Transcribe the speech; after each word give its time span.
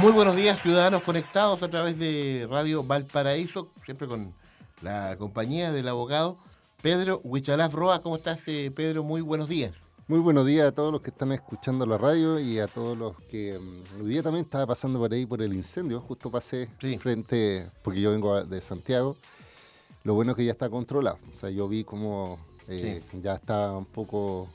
Muy 0.00 0.12
buenos 0.12 0.36
días, 0.36 0.60
ciudadanos 0.62 1.02
conectados 1.02 1.62
a 1.62 1.68
través 1.68 1.98
de 1.98 2.46
Radio 2.48 2.82
Valparaíso, 2.84 3.68
siempre 3.84 4.06
con 4.06 4.32
la 4.80 5.16
compañía 5.18 5.72
del 5.72 5.88
abogado 5.88 6.38
Pedro 6.82 7.20
Huichalaf 7.24 7.72
Roa. 7.74 8.00
¿Cómo 8.02 8.16
estás, 8.16 8.40
eh, 8.46 8.70
Pedro? 8.74 9.02
Muy 9.02 9.20
buenos 9.22 9.48
días. 9.48 9.72
Muy 10.06 10.20
buenos 10.20 10.46
días 10.46 10.68
a 10.68 10.72
todos 10.72 10.92
los 10.92 11.02
que 11.02 11.10
están 11.10 11.32
escuchando 11.32 11.84
la 11.84 11.98
radio 11.98 12.38
y 12.38 12.58
a 12.60 12.66
todos 12.68 12.96
los 12.96 13.16
que 13.30 13.58
um, 13.58 14.02
hoy 14.02 14.08
día 14.08 14.22
también 14.22 14.44
estaba 14.44 14.66
pasando 14.66 14.98
por 14.98 15.12
ahí 15.12 15.26
por 15.26 15.42
el 15.42 15.52
incendio. 15.52 16.00
Justo 16.00 16.30
pasé 16.30 16.68
Sí. 16.80 16.96
frente, 16.98 17.66
porque 17.82 18.00
yo 18.00 18.12
vengo 18.12 18.42
de 18.44 18.62
Santiago. 18.62 19.16
Lo 20.04 20.14
bueno 20.14 20.30
es 20.32 20.36
que 20.36 20.44
ya 20.44 20.52
está 20.52 20.70
controlado. 20.70 21.18
O 21.34 21.38
sea, 21.38 21.50
yo 21.50 21.68
vi 21.68 21.84
como 21.84 22.38
eh, 22.68 23.02
ya 23.22 23.34
está 23.34 23.72
un 23.76 23.84
poco 23.84 24.48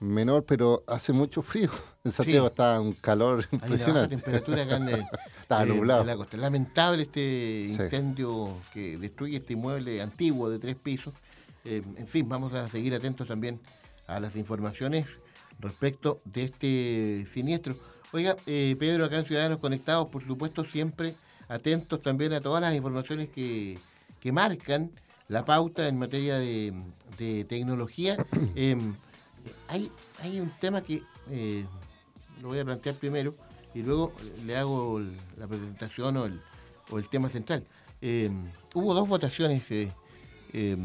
menor, 0.00 0.44
pero 0.44 0.84
hace 0.86 1.12
mucho 1.12 1.42
frío. 1.42 1.70
En 2.04 2.12
Santiago 2.12 2.46
Sí. 2.46 2.52
está 2.52 2.80
un 2.80 2.92
calor 2.92 3.40
Hay 3.50 3.58
impresionante. 3.58 4.16
temperatura 4.16 4.62
acá 4.62 4.76
en, 4.76 4.88
el, 4.88 5.04
Estaba 5.42 5.64
eh, 5.64 5.66
nublado. 5.66 6.00
en 6.02 6.06
la 6.06 6.16
costa. 6.16 6.36
Lamentable 6.38 7.02
este 7.02 7.66
Sí. 7.68 7.72
incendio 7.82 8.56
que 8.72 8.96
destruye 8.96 9.36
este 9.36 9.52
inmueble 9.54 10.00
antiguo 10.00 10.48
de 10.48 10.58
tres 10.58 10.76
pisos. 10.76 11.12
Eh, 11.64 11.82
en 11.96 12.06
fin, 12.08 12.26
vamos 12.28 12.54
a 12.54 12.68
seguir 12.70 12.94
atentos 12.94 13.26
también 13.28 13.60
a 14.06 14.20
las 14.20 14.36
informaciones 14.36 15.06
respecto 15.60 16.20
de 16.24 16.44
este 16.44 17.26
siniestro. 17.34 17.76
Oiga, 18.12 18.36
eh, 18.46 18.74
Pedro, 18.78 19.04
acá 19.04 19.18
en 19.18 19.26
Ciudadanos 19.26 19.58
Conectados, 19.58 20.08
por 20.08 20.24
supuesto, 20.26 20.64
siempre 20.64 21.14
atentos 21.48 22.00
también 22.00 22.32
a 22.32 22.40
todas 22.40 22.62
las 22.62 22.74
informaciones 22.74 23.28
que, 23.28 23.78
que 24.20 24.32
marcan 24.32 24.90
la 25.28 25.44
pauta 25.44 25.88
en 25.88 25.98
materia 25.98 26.38
de, 26.38 26.72
de 27.18 27.44
tecnología. 27.44 28.16
Em, 29.68 29.74
hay, 29.74 29.92
hay 30.20 30.40
un 30.40 30.50
tema 30.60 30.82
que 30.82 31.02
eh, 31.30 31.64
lo 32.42 32.48
voy 32.48 32.58
a 32.58 32.64
plantear 32.64 32.96
primero 32.96 33.34
y 33.74 33.82
luego 33.82 34.12
le 34.46 34.56
hago 34.56 34.98
el- 34.98 35.16
la 35.36 35.46
presentación 35.46 36.16
o 36.16 36.26
el, 36.26 36.40
o 36.90 36.98
el 36.98 37.08
tema 37.08 37.28
central. 37.28 37.64
Eh, 38.00 38.30
hubo 38.74 38.94
dos 38.94 39.08
votaciones 39.08 39.70
eh, 39.70 39.92
eh, 40.52 40.76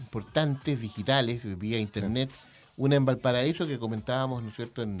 importantes, 0.00 0.80
digitales, 0.80 1.42
vía 1.58 1.78
internet. 1.78 2.30
Una 2.76 2.96
en 2.96 3.04
Valparaíso 3.04 3.66
que 3.66 3.78
comentábamos, 3.78 4.42
¿no 4.42 4.50
es 4.50 4.56
cierto?, 4.56 4.82
en, 4.82 5.00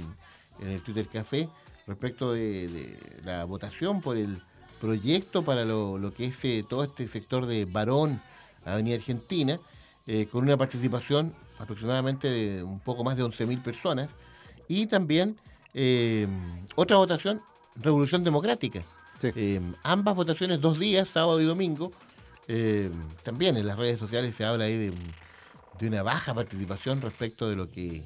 en 0.60 0.68
el 0.68 0.82
Twitter 0.82 1.06
Café, 1.06 1.48
respecto 1.86 2.32
de, 2.32 2.68
de 2.68 2.98
la 3.24 3.44
votación 3.44 4.00
por 4.00 4.16
el 4.16 4.42
proyecto 4.80 5.44
para 5.44 5.64
lo, 5.64 5.96
lo 5.98 6.12
que 6.12 6.26
es 6.26 6.66
todo 6.68 6.84
este 6.84 7.06
sector 7.08 7.46
de 7.46 7.64
Barón, 7.64 8.20
Avenida 8.64 8.96
Argentina, 8.96 9.58
eh, 10.08 10.26
con 10.26 10.42
una 10.42 10.56
participación 10.56 11.32
aproximadamente 11.58 12.28
de 12.28 12.62
un 12.64 12.80
poco 12.80 13.04
más 13.04 13.16
de 13.16 13.22
11.000 13.22 13.62
personas. 13.62 14.08
Y 14.66 14.86
también 14.86 15.36
eh, 15.74 16.26
otra 16.74 16.96
votación, 16.96 17.40
Revolución 17.76 18.24
Democrática. 18.24 18.82
Sí. 19.20 19.28
Eh, 19.36 19.60
ambas 19.82 20.14
votaciones, 20.16 20.60
dos 20.60 20.78
días, 20.78 21.08
sábado 21.12 21.40
y 21.40 21.44
domingo. 21.44 21.92
También 23.22 23.56
en 23.58 23.66
las 23.66 23.76
redes 23.78 23.98
sociales 23.98 24.34
se 24.34 24.44
habla 24.44 24.64
ahí 24.64 24.76
de, 24.78 24.90
un- 24.90 25.12
de 25.78 25.86
una 25.86 26.02
baja 26.02 26.32
participación 26.34 27.00
respecto 27.02 27.48
de 27.48 27.56
lo 27.56 27.70
que, 27.70 28.02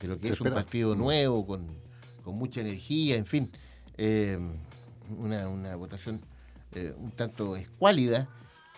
de 0.00 0.08
lo 0.08 0.18
que 0.18 0.28
Se 0.28 0.34
es 0.34 0.40
un 0.40 0.50
partido 0.50 0.94
nuevo, 0.96 1.46
con, 1.46 1.66
con 2.24 2.36
mucha 2.36 2.62
energía, 2.62 3.16
en 3.16 3.26
fin. 3.26 3.50
Una, 5.18 5.48
una 5.48 5.76
votación 5.76 6.20
un 6.96 7.10
tanto 7.10 7.54
escuálida, 7.56 8.28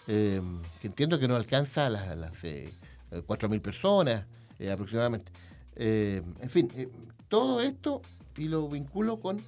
eh, 0.07 0.41
que 0.81 0.87
entiendo 0.87 1.19
que 1.19 1.29
no 1.29 1.37
alcanza 1.37 1.87
a 1.87 1.91
las, 1.91 2.09
a 2.09 2.15
las 2.17 2.33
eh, 2.45 2.73
4.000 3.11 3.61
personas 3.61 4.27
eh, 4.59 4.71
aproximadamente. 4.71 5.31
Eh, 5.77 6.23
en 6.41 6.51
fin, 6.51 6.71
eh, 6.77 6.89
todo 7.29 7.61
esto 7.61 8.03
y 8.37 8.49
lo 8.49 8.69
vinculo 8.69 9.19
con, 9.21 9.41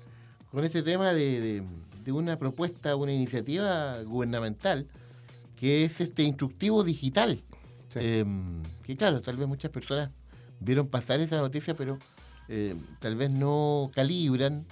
con 0.50 0.64
este 0.64 0.82
tema 0.82 1.12
de, 1.12 1.40
de- 1.40 1.62
de 2.04 2.12
una 2.12 2.38
propuesta, 2.38 2.94
una 2.94 3.12
iniciativa 3.12 4.00
gubernamental, 4.02 4.86
que 5.56 5.84
es 5.84 6.00
este 6.00 6.22
instructivo 6.22 6.84
digital. 6.84 7.42
Sí. 7.88 7.98
Eh, 8.00 8.24
que 8.84 8.96
claro, 8.96 9.20
tal 9.20 9.36
vez 9.36 9.48
muchas 9.48 9.72
personas 9.72 10.10
vieron 10.60 10.86
pasar 10.86 11.18
esa 11.20 11.38
noticia, 11.38 11.74
pero 11.74 11.98
eh, 12.48 12.76
tal 13.00 13.16
vez 13.16 13.30
no 13.32 13.90
calibran, 13.92 14.64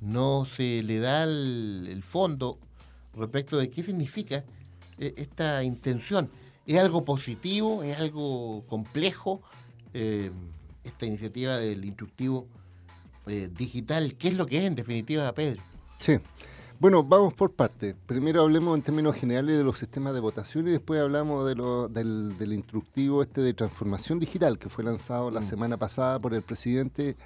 no 0.00 0.46
se 0.56 0.82
le 0.82 0.98
da 1.00 1.24
el, 1.24 1.86
el 1.90 2.02
fondo 2.02 2.58
respecto 3.14 3.58
de 3.58 3.68
qué 3.68 3.82
significa 3.82 4.36
eh, 4.36 4.44
esta 5.16 5.62
intención. 5.64 6.30
¿Es 6.66 6.78
algo 6.78 7.04
positivo? 7.04 7.82
¿Es 7.82 7.98
algo 7.98 8.64
complejo? 8.68 9.42
Eh, 9.94 10.30
esta 10.84 11.06
iniciativa 11.06 11.56
del 11.58 11.84
instructivo 11.84 12.46
eh, 13.26 13.50
digital, 13.56 14.14
¿qué 14.16 14.28
es 14.28 14.34
lo 14.34 14.46
que 14.46 14.58
es 14.58 14.64
en 14.64 14.74
definitiva, 14.74 15.32
Pedro? 15.32 15.62
Sí. 15.98 16.18
Bueno, 16.78 17.04
vamos 17.04 17.34
por 17.34 17.52
partes. 17.52 17.94
Primero 18.06 18.40
hablemos 18.40 18.74
en 18.74 18.82
términos 18.82 19.14
generales 19.14 19.58
de 19.58 19.64
los 19.64 19.78
sistemas 19.78 20.14
de 20.14 20.20
votación 20.20 20.66
y 20.66 20.70
después 20.70 20.98
hablamos 21.00 21.46
de 21.46 21.54
lo- 21.54 21.88
del, 21.88 22.38
del 22.38 22.54
instructivo 22.54 23.22
este 23.22 23.42
de 23.42 23.52
transformación 23.52 24.18
digital 24.18 24.58
que 24.58 24.70
fue 24.70 24.82
lanzado 24.84 25.30
la 25.30 25.40
Mm. 25.40 25.44
semana 25.44 25.76
pasada 25.76 26.18
por 26.18 26.32
el 26.32 26.40
presidente, 26.42 27.16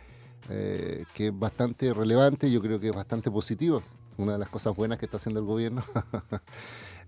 eh, 0.51 1.05
que 1.15 1.29
es 1.29 1.39
bastante 1.39 1.95
relevante, 1.95 2.51
yo 2.51 2.61
creo 2.61 2.81
que 2.81 2.89
es 2.89 2.95
bastante 2.97 3.31
positivo, 3.31 3.83
una 4.17 4.33
de 4.33 4.39
las 4.41 4.49
cosas 4.49 4.75
buenas 4.75 4.99
que 4.99 5.05
está 5.05 5.19
haciendo 5.19 5.39
el 5.41 5.47
gobierno. 5.47 5.85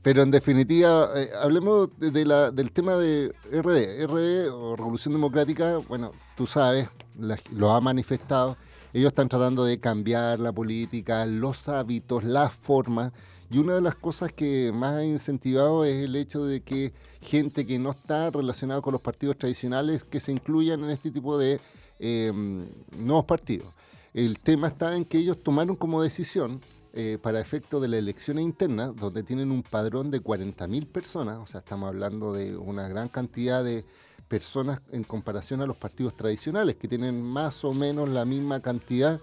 Pero 0.07 0.23
en 0.23 0.31
definitiva, 0.31 1.11
eh, 1.17 1.31
hablemos 1.43 1.89
de, 1.99 2.25
la- 2.25 2.53
del 2.53 2.71
tema 2.71 2.97
de 2.97 3.35
RD. 3.51 4.07
RD 4.07 4.49
o 4.53 4.77
Revolución 4.77 5.13
Democrática, 5.15 5.79
bueno, 5.89 6.13
tú 6.37 6.47
sabes, 6.47 6.89
la- 7.19 7.37
lo 7.51 7.73
ha 7.73 7.81
manifestado. 7.81 8.57
Ellos 8.93 9.09
están 9.09 9.29
tratando 9.29 9.65
de 9.65 9.81
cambiar 9.81 10.39
la 10.39 10.53
política, 10.53 11.27
los 11.27 11.69
hábitos, 11.69 12.23
las 12.23 12.55
formas. 12.55 13.13
Y 13.51 13.59
una 13.59 13.75
de 13.75 13.81
las 13.81 13.97
cosas 13.97 14.33
que 14.33 14.71
más 14.73 14.95
ha 14.95 15.05
incentivado 15.05 15.85
es 15.85 16.01
el 16.05 16.15
hecho 16.15 16.45
de 16.45 16.61
que 16.61 16.93
gente 17.21 17.67
que 17.67 17.81
no 17.81 17.91
está 17.91 18.31
relacionada 18.31 18.81
con 18.83 18.93
los 18.93 19.01
partidos 19.03 19.37
tradicionales, 19.37 20.05
que 20.05 20.21
se 20.21 20.31
incluyan 20.31 20.85
en 20.85 20.91
este 20.91 21.11
tipo 21.11 21.37
de 21.37 21.59
eh, 21.99 22.33
nuevos 22.97 23.25
partidos. 23.25 23.75
El 24.15 24.39
tema 24.39 24.69
está 24.69 24.97
en 24.97 25.05
que 25.05 25.19
ellos 25.19 25.43
tomaron 25.43 25.75
como 25.75 26.01
decisión 26.01 26.61
eh, 26.99 27.19
para 27.21 27.39
efecto 27.41 27.79
de 27.79 27.89
las 27.89 27.99
elecciones 27.99 28.43
internas, 28.43 28.97
donde 28.97 29.23
tienen 29.23 29.51
un 29.51 29.63
padrón 29.63 30.11
de 30.11 30.23
40.000 30.23 30.87
personas, 30.87 31.39
o 31.39 31.47
sea, 31.47 31.61
estamos 31.61 31.89
hablando 31.89 32.33
de 32.33 32.57
una 32.57 32.89
gran 32.89 33.11
cantidad 33.11 33.63
de 33.63 33.85
personas 34.29 34.81
en 34.93 35.05
comparación 35.05 35.61
a 35.61 35.67
los 35.67 35.77
partidos 35.77 36.17
tradicionales, 36.17 36.77
que 36.77 36.89
tienen 36.89 37.23
más 37.23 37.67
o 37.67 37.75
menos 37.75 38.09
la 38.09 38.25
misma 38.25 38.61
cantidad. 38.61 39.21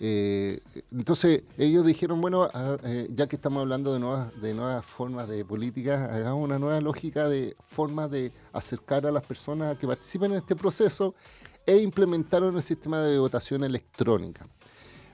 Eh, 0.00 0.60
entonces 0.90 1.42
ellos 1.58 1.84
dijeron, 1.84 2.22
bueno, 2.22 2.48
ah, 2.54 2.78
eh, 2.84 3.06
ya 3.14 3.26
que 3.26 3.36
estamos 3.36 3.60
hablando 3.60 3.92
de 3.92 4.00
nuevas, 4.00 4.40
de 4.40 4.54
nuevas 4.54 4.86
formas 4.86 5.28
de 5.28 5.44
política, 5.44 6.06
hagamos 6.06 6.42
una 6.42 6.58
nueva 6.58 6.80
lógica 6.80 7.28
de 7.28 7.54
formas 7.68 8.10
de 8.10 8.32
acercar 8.54 9.06
a 9.06 9.12
las 9.12 9.24
personas 9.24 9.76
que 9.76 9.86
participen 9.86 10.32
en 10.32 10.38
este 10.38 10.56
proceso 10.56 11.14
e 11.66 11.76
implementaron 11.76 12.56
el 12.56 12.62
sistema 12.62 13.00
de 13.00 13.18
votación 13.18 13.62
electrónica. 13.62 14.46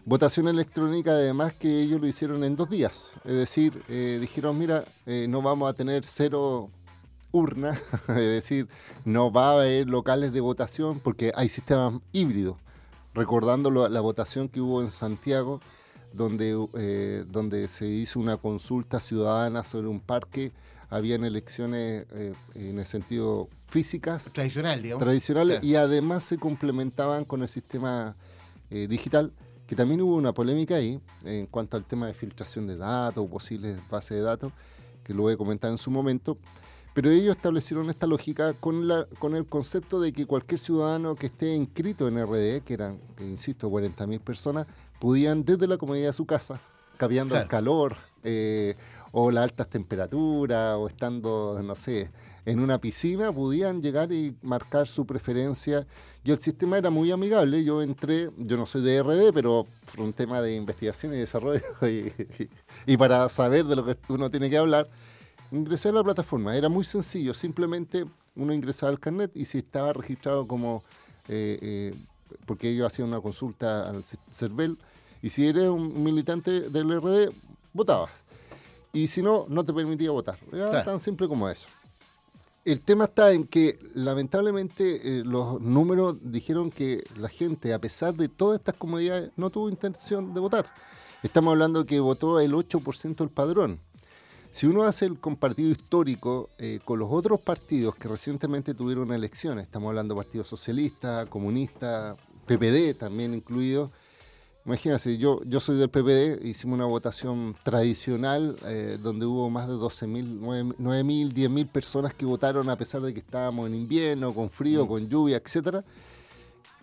Votación 0.06 0.48
electrónica, 0.48 1.12
además 1.12 1.52
que 1.54 1.80
ellos 1.82 2.00
lo 2.00 2.06
hicieron 2.06 2.42
en 2.44 2.56
dos 2.56 2.70
días. 2.70 3.16
Es 3.24 3.34
decir, 3.34 3.82
eh, 3.88 4.18
dijeron, 4.20 4.58
mira, 4.58 4.84
eh, 5.06 5.26
no 5.28 5.42
vamos 5.42 5.68
a 5.70 5.74
tener 5.74 6.04
cero 6.04 6.70
urnas, 7.32 7.78
es 8.08 8.14
decir, 8.16 8.66
no 9.04 9.30
va 9.30 9.50
a 9.50 9.52
haber 9.60 9.88
locales 9.88 10.32
de 10.32 10.40
votación 10.40 11.00
porque 11.00 11.32
hay 11.34 11.48
sistemas 11.48 12.00
híbridos. 12.12 12.56
Recordando 13.14 13.70
lo- 13.70 13.88
la 13.88 14.00
votación 14.00 14.48
que 14.48 14.60
hubo 14.60 14.80
en 14.82 14.90
Santiago, 14.90 15.60
donde, 16.12 16.56
eh, 16.78 17.24
donde 17.28 17.68
se 17.68 17.86
hizo 17.86 18.18
una 18.18 18.36
consulta 18.36 19.00
ciudadana 19.00 19.62
sobre 19.64 19.88
un 19.88 20.00
parque, 20.00 20.50
habían 20.88 21.24
elecciones 21.24 22.04
en 22.56 22.78
el 22.80 22.86
sentido 22.86 23.48
físicas 23.68 24.32
Tradicional, 24.32 24.82
digamos. 24.82 25.04
tradicionales 25.04 25.60
Claro. 25.60 25.66
y 25.68 25.76
además 25.76 26.24
se 26.24 26.36
complementaban 26.36 27.24
con 27.24 27.42
el 27.42 27.48
sistema 27.48 28.16
digital, 28.70 29.32
que 29.70 29.76
también 29.76 30.00
hubo 30.00 30.16
una 30.16 30.32
polémica 30.32 30.74
ahí 30.74 31.00
en 31.24 31.46
cuanto 31.46 31.76
al 31.76 31.84
tema 31.84 32.08
de 32.08 32.12
filtración 32.12 32.66
de 32.66 32.76
datos, 32.76 33.24
posibles 33.28 33.78
bases 33.88 34.16
de 34.16 34.22
datos, 34.24 34.52
que 35.04 35.14
lo 35.14 35.22
voy 35.22 35.34
a 35.34 35.36
comentar 35.36 35.70
en 35.70 35.78
su 35.78 35.92
momento. 35.92 36.38
Pero 36.92 37.08
ellos 37.08 37.36
establecieron 37.36 37.88
esta 37.88 38.08
lógica 38.08 38.52
con, 38.54 38.88
la, 38.88 39.06
con 39.20 39.36
el 39.36 39.46
concepto 39.46 40.00
de 40.00 40.12
que 40.12 40.26
cualquier 40.26 40.58
ciudadano 40.58 41.14
que 41.14 41.26
esté 41.26 41.54
inscrito 41.54 42.08
en 42.08 42.20
RDE, 42.20 42.62
que 42.62 42.74
eran, 42.74 42.98
insisto, 43.20 43.70
40.000 43.70 44.18
personas, 44.18 44.66
podían 44.98 45.44
desde 45.44 45.68
la 45.68 45.78
comodidad 45.78 46.08
de 46.08 46.14
su 46.14 46.26
casa, 46.26 46.60
cambiando 46.96 47.36
el 47.36 47.46
calor, 47.46 47.94
eh, 48.24 48.74
o 49.12 49.30
las 49.30 49.44
altas 49.44 49.68
temperaturas, 49.68 50.78
o 50.78 50.88
estando, 50.88 51.60
no 51.62 51.76
sé, 51.76 52.10
en 52.46 52.60
una 52.60 52.78
piscina, 52.78 53.32
podían 53.32 53.82
llegar 53.82 54.12
y 54.12 54.36
marcar 54.42 54.86
su 54.86 55.06
preferencia. 55.06 55.86
Y 56.24 56.30
el 56.30 56.38
sistema 56.38 56.78
era 56.78 56.90
muy 56.90 57.10
amigable. 57.10 57.64
Yo 57.64 57.82
entré, 57.82 58.30
yo 58.36 58.56
no 58.56 58.66
soy 58.66 58.82
de 58.82 59.02
RD, 59.02 59.32
pero 59.32 59.66
por 59.90 60.04
un 60.04 60.12
tema 60.12 60.40
de 60.40 60.54
investigación 60.54 61.14
y 61.14 61.18
desarrollo, 61.18 61.62
y, 62.86 62.96
para 62.96 63.28
saber 63.28 63.66
de 63.66 63.76
lo 63.76 63.84
que 63.84 63.96
uno 64.08 64.30
tiene 64.30 64.50
que 64.50 64.58
hablar, 64.58 64.88
ingresé 65.50 65.88
a 65.88 65.92
la 65.92 66.04
plataforma. 66.04 66.56
Era 66.56 66.68
muy 66.68 66.84
sencillo, 66.84 67.34
simplemente 67.34 68.04
uno 68.36 68.52
ingresaba 68.52 68.90
al 68.90 69.00
carnet 69.00 69.30
y 69.34 69.44
si 69.44 69.58
estaba 69.58 69.92
registrado 69.92 70.46
como, 70.46 70.82
eh, 71.28 71.58
eh, 71.60 71.94
porque 72.46 72.70
ellos 72.70 72.86
hacían 72.86 73.08
una 73.08 73.20
consulta 73.20 73.88
al 73.88 74.04
CERVEL, 74.30 74.78
y 75.22 75.30
si 75.30 75.46
eres 75.46 75.68
un 75.68 76.02
militante 76.02 76.70
del 76.70 77.00
RD, 77.00 77.32
votabas. 77.72 78.24
Y 78.92 79.06
si 79.06 79.22
no, 79.22 79.46
no 79.48 79.64
te 79.64 79.72
permitía 79.72 80.10
votar. 80.10 80.38
Era 80.52 80.82
tan 80.82 80.98
simple 80.98 81.28
como 81.28 81.48
eso. 81.48 81.68
El 82.70 82.82
tema 82.82 83.06
está 83.06 83.32
en 83.32 83.48
que 83.48 83.80
lamentablemente 83.96 85.00
eh, 85.02 85.24
los 85.24 85.60
números 85.60 86.18
dijeron 86.22 86.70
que 86.70 87.02
la 87.16 87.28
gente, 87.28 87.74
a 87.74 87.80
pesar 87.80 88.14
de 88.14 88.28
todas 88.28 88.60
estas 88.60 88.76
comodidades, 88.76 89.32
no 89.36 89.50
tuvo 89.50 89.68
intención 89.68 90.32
de 90.34 90.38
votar. 90.38 90.72
Estamos 91.24 91.50
hablando 91.50 91.84
que 91.84 91.98
votó 91.98 92.38
el 92.38 92.52
8% 92.52 93.16
del 93.16 93.28
padrón. 93.28 93.80
Si 94.52 94.68
uno 94.68 94.84
hace 94.84 95.06
el 95.06 95.18
compartido 95.18 95.68
histórico 95.68 96.50
eh, 96.58 96.78
con 96.84 97.00
los 97.00 97.08
otros 97.10 97.40
partidos 97.40 97.96
que 97.96 98.06
recientemente 98.06 98.72
tuvieron 98.72 99.12
elecciones, 99.12 99.66
estamos 99.66 99.88
hablando 99.88 100.14
de 100.14 100.22
Partido 100.22 100.44
Socialista, 100.44 101.26
Comunista, 101.26 102.14
PPD 102.46 102.96
también 102.96 103.34
incluido, 103.34 103.90
Imagínense, 104.66 105.16
yo, 105.16 105.40
yo 105.46 105.58
soy 105.58 105.78
del 105.78 105.88
PPD, 105.88 106.44
hicimos 106.44 106.76
una 106.76 106.84
votación 106.84 107.56
tradicional 107.62 108.56
eh, 108.66 108.98
donde 109.02 109.24
hubo 109.24 109.48
más 109.48 109.66
de 109.66 109.74
12.000, 109.74 110.76
9.000, 110.76 111.32
10.000 111.32 111.68
personas 111.68 112.12
que 112.12 112.26
votaron 112.26 112.68
a 112.68 112.76
pesar 112.76 113.00
de 113.00 113.14
que 113.14 113.20
estábamos 113.20 113.68
en 113.68 113.74
invierno, 113.74 114.34
con 114.34 114.50
frío, 114.50 114.84
mm. 114.84 114.88
con 114.88 115.08
lluvia, 115.08 115.38
etc. 115.38 115.82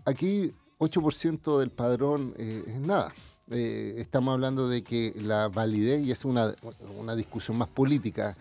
Aquí 0.05 0.53
8% 0.79 1.59
del 1.59 1.69
padrón 1.69 2.33
eh, 2.37 2.63
es 2.65 2.79
nada. 2.79 3.13
Eh, 3.51 3.93
estamos 3.97 4.33
hablando 4.33 4.67
de 4.67 4.83
que 4.83 5.13
la 5.15 5.47
validez, 5.47 6.03
y 6.03 6.11
es 6.11 6.25
una, 6.25 6.55
una 6.97 7.15
discusión 7.15 7.57
más 7.57 7.69
política, 7.69 8.35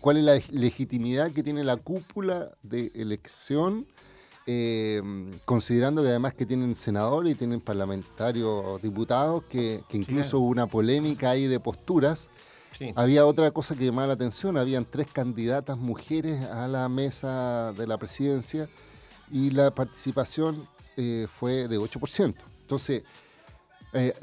cuál 0.00 0.16
es 0.18 0.22
la 0.22 0.40
legitimidad 0.50 1.32
que 1.32 1.42
tiene 1.42 1.64
la 1.64 1.76
cúpula 1.76 2.52
de 2.62 2.92
elección 2.94 3.86
eh, 4.46 5.00
considerando 5.44 6.02
que 6.02 6.08
además 6.08 6.34
que 6.34 6.46
tienen 6.46 6.74
senadores 6.74 7.32
y 7.32 7.34
tienen 7.36 7.60
parlamentarios 7.60 8.82
diputados, 8.82 9.44
que, 9.44 9.84
incluso 9.92 10.40
hubo 10.40 10.48
una 10.48 10.66
polémica 10.66 11.30
ahí 11.30 11.46
de 11.46 11.60
posturas. 11.60 12.30
Había 12.96 13.26
otra 13.26 13.52
cosa 13.52 13.76
que 13.76 13.84
llamaba 13.84 14.08
la 14.08 14.14
atención, 14.14 14.56
habían 14.56 14.84
tres 14.84 15.06
candidatas 15.06 15.78
mujeres 15.78 16.42
a 16.42 16.66
la 16.66 16.88
mesa 16.88 17.72
de 17.74 17.86
la 17.86 17.96
presidencia 17.96 18.68
y 19.30 19.50
la 19.50 19.72
participación 19.72 20.66
eh, 20.96 21.28
fue 21.38 21.68
de 21.68 21.78
8%. 21.78 22.34
Entonces, 22.62 23.04
eh, 23.92 24.14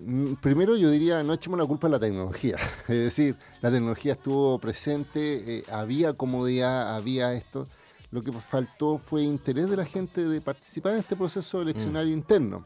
primero 0.42 0.76
yo 0.76 0.92
diría, 0.92 1.24
no 1.24 1.32
echemos 1.32 1.58
la 1.58 1.66
culpa 1.66 1.88
a 1.88 1.92
la 1.92 2.00
tecnología. 2.00 2.58
es 2.90 2.98
decir, 2.98 3.38
la 3.62 3.72
tecnología 3.72 4.14
estuvo 4.14 4.60
presente, 4.60 5.64
había 5.72 6.12
comodidad, 6.12 6.98
había 6.98 7.32
esto 7.32 7.66
lo 8.12 8.22
que 8.22 8.32
faltó 8.32 8.98
fue 8.98 9.24
interés 9.24 9.70
de 9.70 9.78
la 9.78 9.86
gente 9.86 10.28
de 10.28 10.42
participar 10.42 10.94
en 10.94 11.00
este 11.00 11.16
proceso 11.16 11.62
eleccionario 11.62 12.16
mm. 12.16 12.18
interno. 12.18 12.66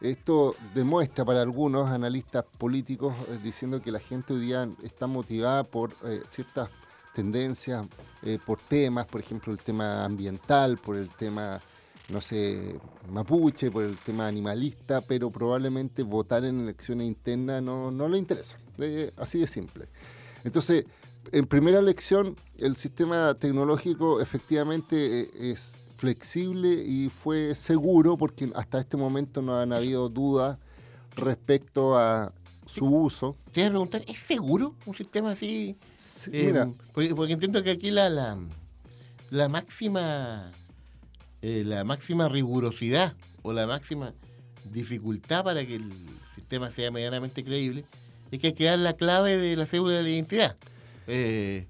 Esto 0.00 0.56
demuestra 0.74 1.24
para 1.26 1.42
algunos 1.42 1.90
analistas 1.90 2.44
políticos 2.56 3.14
eh, 3.28 3.38
diciendo 3.42 3.82
que 3.82 3.92
la 3.92 4.00
gente 4.00 4.32
hoy 4.32 4.40
día 4.40 4.68
está 4.82 5.06
motivada 5.06 5.62
por 5.62 5.92
eh, 6.04 6.22
ciertas 6.28 6.70
tendencias, 7.14 7.86
eh, 8.22 8.38
por 8.44 8.58
temas, 8.60 9.06
por 9.06 9.20
ejemplo, 9.20 9.52
el 9.52 9.58
tema 9.58 10.04
ambiental, 10.04 10.78
por 10.78 10.96
el 10.96 11.10
tema, 11.10 11.60
no 12.08 12.20
sé, 12.22 12.76
mapuche, 13.10 13.70
por 13.70 13.84
el 13.84 13.98
tema 13.98 14.26
animalista, 14.26 15.02
pero 15.02 15.30
probablemente 15.30 16.02
votar 16.02 16.44
en 16.44 16.60
elecciones 16.60 17.06
internas 17.06 17.62
no, 17.62 17.90
no 17.90 18.08
le 18.08 18.16
interesa. 18.16 18.56
así 19.18 19.38
de 19.38 19.46
simple. 19.46 19.88
Entonces, 20.44 20.86
en 21.32 21.46
primera 21.46 21.78
elección, 21.78 22.36
el 22.58 22.76
sistema 22.76 23.34
tecnológico 23.34 24.20
efectivamente 24.20 25.22
eh, 25.22 25.30
es 25.52 25.76
flexible 25.96 26.68
y 26.72 27.10
fue 27.10 27.54
seguro 27.54 28.16
porque 28.16 28.50
hasta 28.54 28.80
este 28.80 28.96
momento 28.96 29.42
no 29.42 29.58
han 29.58 29.72
habido 29.72 30.08
dudas 30.08 30.58
respecto 31.16 31.96
a 31.96 32.32
su 32.66 32.86
uso. 32.86 33.36
Te 33.52 33.60
voy 33.60 33.66
a 33.66 33.70
preguntar, 33.70 34.04
¿es 34.06 34.18
seguro 34.18 34.74
un 34.86 34.94
sistema 34.94 35.32
así? 35.32 35.76
Eh, 36.32 36.72
porque, 36.92 37.32
entiendo 37.32 37.62
que 37.62 37.72
aquí 37.72 37.90
la, 37.90 38.08
la, 38.08 38.38
la 39.30 39.48
máxima 39.48 40.50
eh, 41.42 41.62
la 41.64 41.84
máxima 41.84 42.28
rigurosidad 42.28 43.14
o 43.42 43.52
la 43.54 43.66
máxima 43.66 44.12
dificultad 44.70 45.42
para 45.42 45.64
que 45.66 45.76
el 45.76 45.90
sistema 46.34 46.70
sea 46.70 46.90
medianamente 46.90 47.42
creíble 47.42 47.84
es 48.30 48.38
que 48.38 48.48
hay 48.48 48.52
que 48.52 48.64
dar 48.64 48.78
la 48.78 48.92
clave 48.92 49.38
de 49.38 49.56
la 49.56 49.64
cédula 49.64 49.94
de 49.94 50.02
la 50.02 50.08
identidad. 50.10 50.56
Eh, 51.10 51.66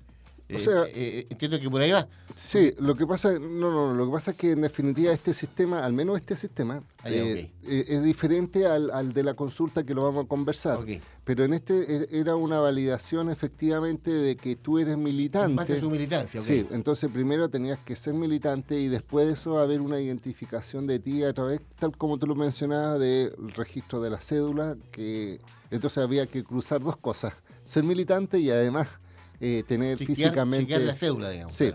o 0.53 0.57
eh, 0.57 0.61
sea, 0.61 0.85
eh, 0.89 1.27
entiendo 1.31 1.61
que 1.61 1.71
por 1.71 1.81
ahí 1.81 1.93
va. 1.93 2.09
Sí, 2.35 2.73
lo 2.79 2.95
que 2.95 3.07
pasa, 3.07 3.33
no, 3.39 3.71
no, 3.71 3.95
lo 3.95 4.07
que 4.07 4.13
pasa 4.13 4.31
es 4.33 4.37
que 4.37 4.53
en 4.53 4.63
definitiva 4.63 5.13
este 5.13 5.35
sistema, 5.35 5.85
al 5.85 5.93
menos 5.93 6.17
este 6.19 6.37
sistema, 6.37 6.83
ah, 7.03 7.09
es 7.09 8.03
diferente 8.03 8.67
al, 8.67 9.13
de 9.13 9.23
la 9.23 9.35
consulta 9.35 9.85
que 9.85 9.95
lo 9.95 10.03
vamos 10.03 10.25
a 10.25 10.29
conversar. 10.29 10.81
Pero 11.25 11.45
en 11.45 11.53
este 11.53 11.75
e, 11.95 12.21
era 12.21 12.35
una 12.35 12.59
validación 12.59 13.31
efectivamente 13.31 14.11
de 14.11 14.37
que 14.37 14.57
tú 14.57 14.79
eres 14.79 14.97
militante. 14.97 15.55
Más 15.55 15.69
de 15.69 15.81
tu 15.81 15.91
militancia, 15.91 16.43
Sí, 16.43 16.67
entonces 16.71 17.11
primero 17.11 17.49
tenías 17.49 17.79
que 17.79 17.95
ser 17.95 18.15
militante 18.15 18.81
y 18.81 18.89
después 18.89 19.27
de 19.27 19.35
eso 19.35 19.59
haber 19.59 19.81
una 19.81 20.01
identificación 20.01 20.87
de 20.87 20.99
ti 20.99 21.23
a 21.23 21.33
través, 21.33 21.61
tal 21.79 21.97
como 21.97 22.19
tú 22.19 22.27
lo 22.27 22.35
mencionabas, 22.35 22.99
del 22.99 23.33
registro 23.55 24.01
de 24.01 24.11
la 24.11 24.21
cédula, 24.21 24.77
que 24.91 25.41
entonces 25.71 25.99
había 25.99 26.27
que 26.27 26.43
cruzar 26.43 26.81
dos 26.81 26.97
cosas, 26.97 27.35
ser 27.63 27.85
militante 27.85 28.39
y 28.39 28.51
además 28.51 28.89
eh, 29.41 29.65
tener 29.67 29.99
físicamente... 29.99 30.79
la 30.79 30.95
cédula, 30.95 31.31
digamos. 31.31 31.55
Sí. 31.55 31.73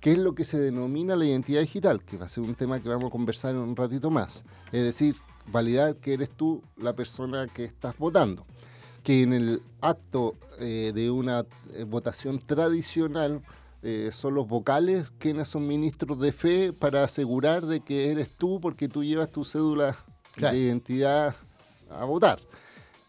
¿Qué 0.00 0.12
es 0.12 0.18
lo 0.18 0.34
que 0.34 0.44
se 0.44 0.58
denomina 0.58 1.16
la 1.16 1.24
identidad 1.24 1.60
digital? 1.60 2.02
Que 2.04 2.16
va 2.16 2.26
a 2.26 2.28
ser 2.28 2.44
un 2.44 2.54
tema 2.54 2.80
que 2.80 2.88
vamos 2.88 3.06
a 3.06 3.10
conversar 3.10 3.52
en 3.52 3.60
un 3.60 3.74
ratito 3.74 4.10
más. 4.10 4.44
Es 4.70 4.82
decir, 4.82 5.16
validar 5.50 5.96
que 5.96 6.14
eres 6.14 6.30
tú 6.30 6.62
la 6.76 6.94
persona 6.94 7.46
que 7.46 7.64
estás 7.64 7.96
votando. 7.98 8.46
Que 9.02 9.22
en 9.22 9.32
el 9.32 9.62
acto 9.80 10.36
eh, 10.60 10.92
de 10.94 11.10
una 11.10 11.44
eh, 11.72 11.84
votación 11.84 12.38
tradicional 12.38 13.42
son 14.12 14.34
los 14.34 14.48
vocales 14.48 15.12
quienes 15.18 15.48
son 15.48 15.66
ministros 15.66 16.18
de 16.18 16.32
fe 16.32 16.72
para 16.72 17.04
asegurar 17.04 17.66
de 17.66 17.80
que 17.80 18.10
eres 18.10 18.30
tú 18.30 18.58
porque 18.58 18.88
tú 18.88 19.04
llevas 19.04 19.30
tu 19.30 19.44
cédula 19.44 19.94
de 20.38 20.56
identidad 20.56 21.36
a 21.90 22.04
votar. 22.06 22.40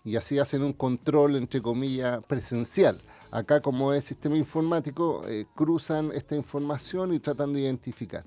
Y 0.03 0.17
así 0.17 0.37
hacen 0.37 0.61
un 0.61 0.73
control, 0.73 1.35
entre 1.35 1.61
comillas, 1.61 2.23
presencial. 2.25 3.01
Acá, 3.35 3.59
como 3.59 3.91
es 3.91 4.05
sistema 4.05 4.37
informático, 4.37 5.25
eh, 5.27 5.45
cruzan 5.55 6.09
esta 6.13 6.37
información 6.37 7.13
y 7.13 7.19
tratan 7.19 7.51
de 7.51 7.59
identificar. 7.59 8.23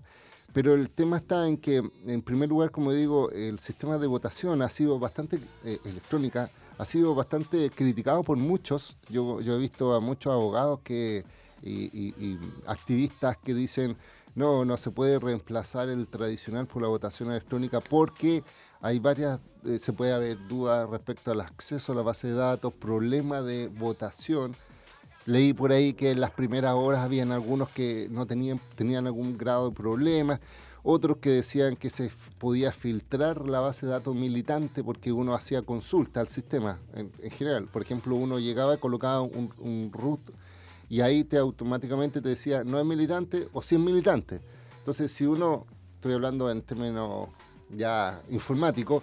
Pero 0.53 0.75
el 0.75 0.91
tema 0.91 1.17
está 1.17 1.49
en 1.49 1.57
que, 1.57 1.83
en 2.05 2.21
primer 2.21 2.51
lugar, 2.51 2.71
como 2.71 2.93
digo, 2.93 3.31
el 3.31 3.59
sistema 3.59 3.97
de 3.97 4.07
votación 4.07 4.61
ha 4.61 4.69
sido 4.69 4.99
bastante 4.99 5.41
eh, 5.65 5.79
electrónica, 5.87 6.51
ha 6.77 6.85
sido 6.85 7.15
bastante 7.15 7.71
criticado 7.71 8.23
por 8.23 8.37
muchos. 8.37 8.99
Yo, 9.09 9.41
he 9.41 9.59
visto 9.59 9.95
a 9.95 10.01
muchos 10.01 10.31
abogados 10.31 10.81
que, 10.85 11.25
y, 11.63 12.39
activistas 12.67 13.39
que 13.39 13.55
dicen, 13.55 13.97
no, 14.35 14.67
no 14.67 14.77
se 14.77 14.91
puede 14.91 15.19
reemplazar 15.19 15.89
el 15.89 16.07
tradicional 16.09 16.67
por 16.67 16.83
la 16.83 16.89
votación 16.89 17.31
electrónica 17.31 17.81
porque 17.81 18.45
hay 18.83 18.99
varias, 18.99 19.41
eh, 19.65 19.79
se 19.79 19.95
puede 19.95 20.13
haber 20.13 20.47
dudas 20.49 20.87
respecto 20.91 21.31
al 21.31 21.41
acceso 21.41 21.93
a 21.93 21.95
la 21.95 22.03
base 22.03 22.29
de 22.29 22.35
datos, 22.35 22.75
problema 22.75 23.41
de 23.41 23.69
votación 23.69 24.55
Leí 25.29 25.53
por 25.53 25.73
ahí 25.73 25.93
que 25.93 26.11
en 26.11 26.23
las 26.23 26.31
primeras 26.31 26.73
horas 26.73 27.03
habían 27.03 27.33
algunos 27.33 27.69
que 27.69 28.09
no 28.11 28.25
tenían, 28.25 28.59
tenían 28.77 29.07
algún 29.07 29.37
grado 29.37 29.69
de 29.69 29.77
problema, 29.77 30.41
otros 30.83 31.19
que 31.19 31.29
decían 31.29 31.77
que 31.77 31.91
se 31.91 32.11
podía 32.39 32.73
filtrar 32.73 33.47
la 33.47 33.61
base 33.61 33.85
de 33.85 33.93
datos 33.93 34.15
militante 34.17 34.83
porque 34.83 35.13
uno 35.13 35.35
hacía 35.35 35.61
consulta 35.61 36.21
al 36.21 36.29
sistema 36.29 36.79
en, 36.95 37.13
general. 37.31 37.67
Por 37.67 37.83
ejemplo, 37.83 38.17
uno 38.17 38.39
llegaba, 38.39 38.79
colocaba 38.79 39.21
un, 39.21 39.53
un 39.59 39.91
root 39.93 40.31
y 40.89 41.03
ahí 41.03 41.25
te 41.25 41.37
automáticamente 41.37 42.23
te 42.23 42.31
decía 42.31 42.65
no 42.65 42.79
es 42.79 42.87
militante 42.87 43.49
o 43.53 43.61
si 43.61 43.75
es 43.75 43.81
militante. 43.83 44.41
Entonces, 44.79 45.13
si 45.13 45.27
uno, 45.27 45.67
estoy 45.97 46.15
hablando 46.15 46.51
en 46.51 46.63
términos 46.63 47.29
ya 47.69 48.23
informáticos, 48.31 49.03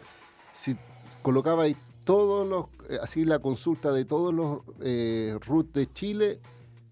si 0.52 0.76
colocaba 1.22 1.68
todos 2.06 2.48
los, 2.48 2.66
eh, 2.90 2.98
así 3.02 3.26
la 3.26 3.40
consulta 3.40 3.92
de 3.92 4.06
todos 4.06 4.34
los 4.34 4.60
eh, 4.82 5.38
RUT 5.46 5.74
de 5.74 5.92
Chile 5.92 6.40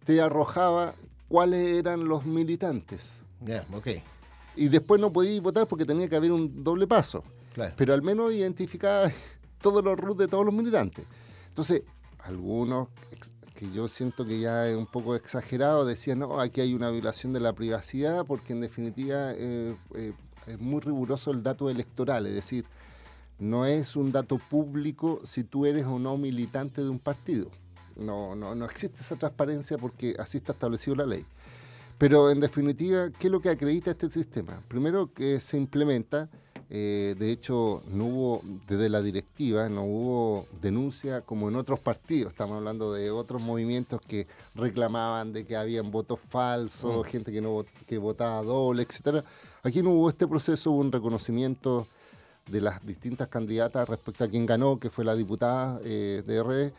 te 0.03 0.19
arrojaba 0.19 0.95
cuáles 1.29 1.77
eran 1.77 2.05
los 2.05 2.25
militantes. 2.25 3.23
Ya, 3.39 3.65
ok. 3.73 3.87
Y 4.55 4.67
después 4.67 4.99
no 4.99 5.13
podías 5.13 5.41
votar 5.41 5.67
porque 5.67 5.85
tenía 5.85 6.09
que 6.09 6.15
haber 6.15 6.31
un 6.31 6.63
doble 6.63 6.87
paso. 6.87 7.23
Pero 7.77 7.93
al 7.93 8.01
menos 8.01 8.33
identificaba 8.33 9.11
todos 9.61 9.83
los 9.83 9.97
RUT 9.97 10.17
de 10.17 10.27
todos 10.27 10.45
los 10.45 10.53
militantes. 10.53 11.05
Entonces, 11.47 11.83
algunos 12.19 12.89
que 13.55 13.71
yo 13.71 13.87
siento 13.87 14.25
que 14.25 14.39
ya 14.39 14.67
es 14.67 14.75
un 14.75 14.87
poco 14.87 15.15
exagerado, 15.15 15.85
decía, 15.85 16.15
no, 16.15 16.39
aquí 16.39 16.61
hay 16.61 16.73
una 16.73 16.89
violación 16.89 17.33
de 17.33 17.39
la 17.39 17.53
privacidad, 17.53 18.25
porque 18.25 18.53
en 18.53 18.61
definitiva 18.61 19.31
eh, 19.35 19.75
eh, 19.95 20.13
es 20.47 20.59
muy 20.59 20.81
riguroso 20.81 21.31
el 21.31 21.43
dato 21.43 21.69
electoral, 21.69 22.25
es 22.25 22.33
decir, 22.33 22.65
no 23.39 23.65
es 23.65 23.95
un 23.95 24.11
dato 24.11 24.37
público 24.37 25.21
si 25.23 25.43
tú 25.43 25.65
eres 25.65 25.85
o 25.85 25.99
no 25.99 26.17
militante 26.17 26.81
de 26.81 26.89
un 26.89 26.99
partido. 26.99 27.49
No, 27.95 28.35
no, 28.35 28.55
no 28.55 28.65
existe 28.65 29.01
esa 29.01 29.15
transparencia 29.15 29.77
porque 29.77 30.15
así 30.17 30.37
está 30.37 30.53
establecido 30.53 30.95
la 30.95 31.05
ley. 31.05 31.25
Pero 31.97 32.31
en 32.31 32.39
definitiva, 32.39 33.09
¿qué 33.17 33.27
es 33.27 33.31
lo 33.31 33.39
que 33.39 33.49
acredita 33.49 33.91
este 33.91 34.09
sistema? 34.09 34.61
Primero 34.67 35.13
que 35.13 35.39
se 35.39 35.57
implementa, 35.57 36.29
eh, 36.69 37.15
de 37.19 37.31
hecho 37.31 37.83
no 37.87 38.05
hubo, 38.05 38.41
desde 38.67 38.89
la 38.89 39.01
directiva, 39.01 39.69
no 39.69 39.83
hubo 39.83 40.47
denuncia 40.61 41.21
como 41.21 41.49
en 41.49 41.55
otros 41.55 41.79
partidos, 41.79 42.33
estamos 42.33 42.57
hablando 42.57 42.93
de 42.93 43.11
otros 43.11 43.41
movimientos 43.41 44.01
que 44.01 44.27
reclamaban 44.55 45.33
de 45.33 45.45
que 45.45 45.55
habían 45.55 45.91
votos 45.91 46.19
falsos, 46.29 47.05
mm. 47.05 47.09
gente 47.09 47.31
que, 47.31 47.41
no, 47.41 47.63
que 47.85 47.97
votaba 47.97 48.41
doble, 48.41 48.83
etcétera. 48.83 49.23
Aquí 49.61 49.83
no 49.83 49.91
hubo 49.91 50.09
este 50.09 50.27
proceso, 50.27 50.71
hubo 50.71 50.79
un 50.79 50.91
reconocimiento 50.91 51.87
de 52.49 52.61
las 52.61 52.85
distintas 52.85 53.27
candidatas 53.27 53.87
respecto 53.87 54.23
a 54.23 54.27
quién 54.27 54.45
ganó, 54.45 54.79
que 54.79 54.89
fue 54.89 55.05
la 55.05 55.15
diputada 55.15 55.79
eh, 55.83 56.23
de 56.25 56.43
RD 56.43 56.73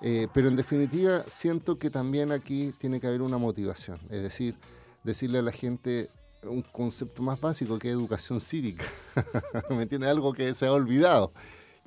eh, 0.00 0.28
pero 0.32 0.48
en 0.48 0.56
definitiva, 0.56 1.24
siento 1.26 1.78
que 1.78 1.90
también 1.90 2.30
aquí 2.30 2.72
tiene 2.78 3.00
que 3.00 3.08
haber 3.08 3.22
una 3.22 3.38
motivación, 3.38 3.98
es 4.10 4.22
decir, 4.22 4.54
decirle 5.02 5.38
a 5.38 5.42
la 5.42 5.50
gente 5.50 6.08
un 6.44 6.62
concepto 6.62 7.20
más 7.20 7.40
básico 7.40 7.78
que 7.78 7.88
es 7.88 7.94
educación 7.94 8.40
cívica, 8.40 8.84
¿me 9.70 9.82
entiendes? 9.82 10.08
Algo 10.08 10.32
que 10.32 10.54
se 10.54 10.66
ha 10.66 10.72
olvidado, 10.72 11.32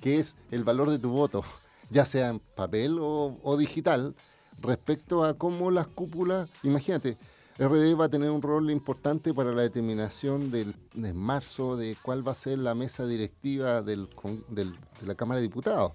que 0.02 0.20
es 0.20 0.36
el 0.52 0.66
valor 0.66 0.90
de 0.90 1.00
tu 1.00 1.10
voto, 1.10 1.44
ya 1.90 2.04
sea 2.04 2.30
en 2.30 2.40
papel 2.40 2.98
o, 3.00 3.56
digital, 3.58 4.14
respecto 4.60 5.24
a 5.24 5.36
cómo 5.36 5.72
las 5.72 5.88
cúpulas, 5.88 6.50
imagínate, 6.64 7.18
RD 7.62 7.96
va 7.96 8.06
a 8.06 8.10
tener 8.10 8.32
un 8.32 8.42
rol 8.42 8.72
importante 8.72 9.36
para 9.36 9.52
la 9.52 9.62
determinación 9.62 10.50
del, 10.50 10.76
de 10.96 11.14
marzo 11.14 11.78
de 11.78 11.96
cuál 12.02 12.28
va 12.28 12.32
a 12.32 12.36
ser 12.36 12.58
la 12.58 12.74
mesa 12.74 13.06
directiva 13.06 13.84
del, 13.84 14.10
de 14.50 14.74
la 15.06 15.14
Cámara 15.14 15.40
de 15.40 15.44
Diputados. 15.44 15.92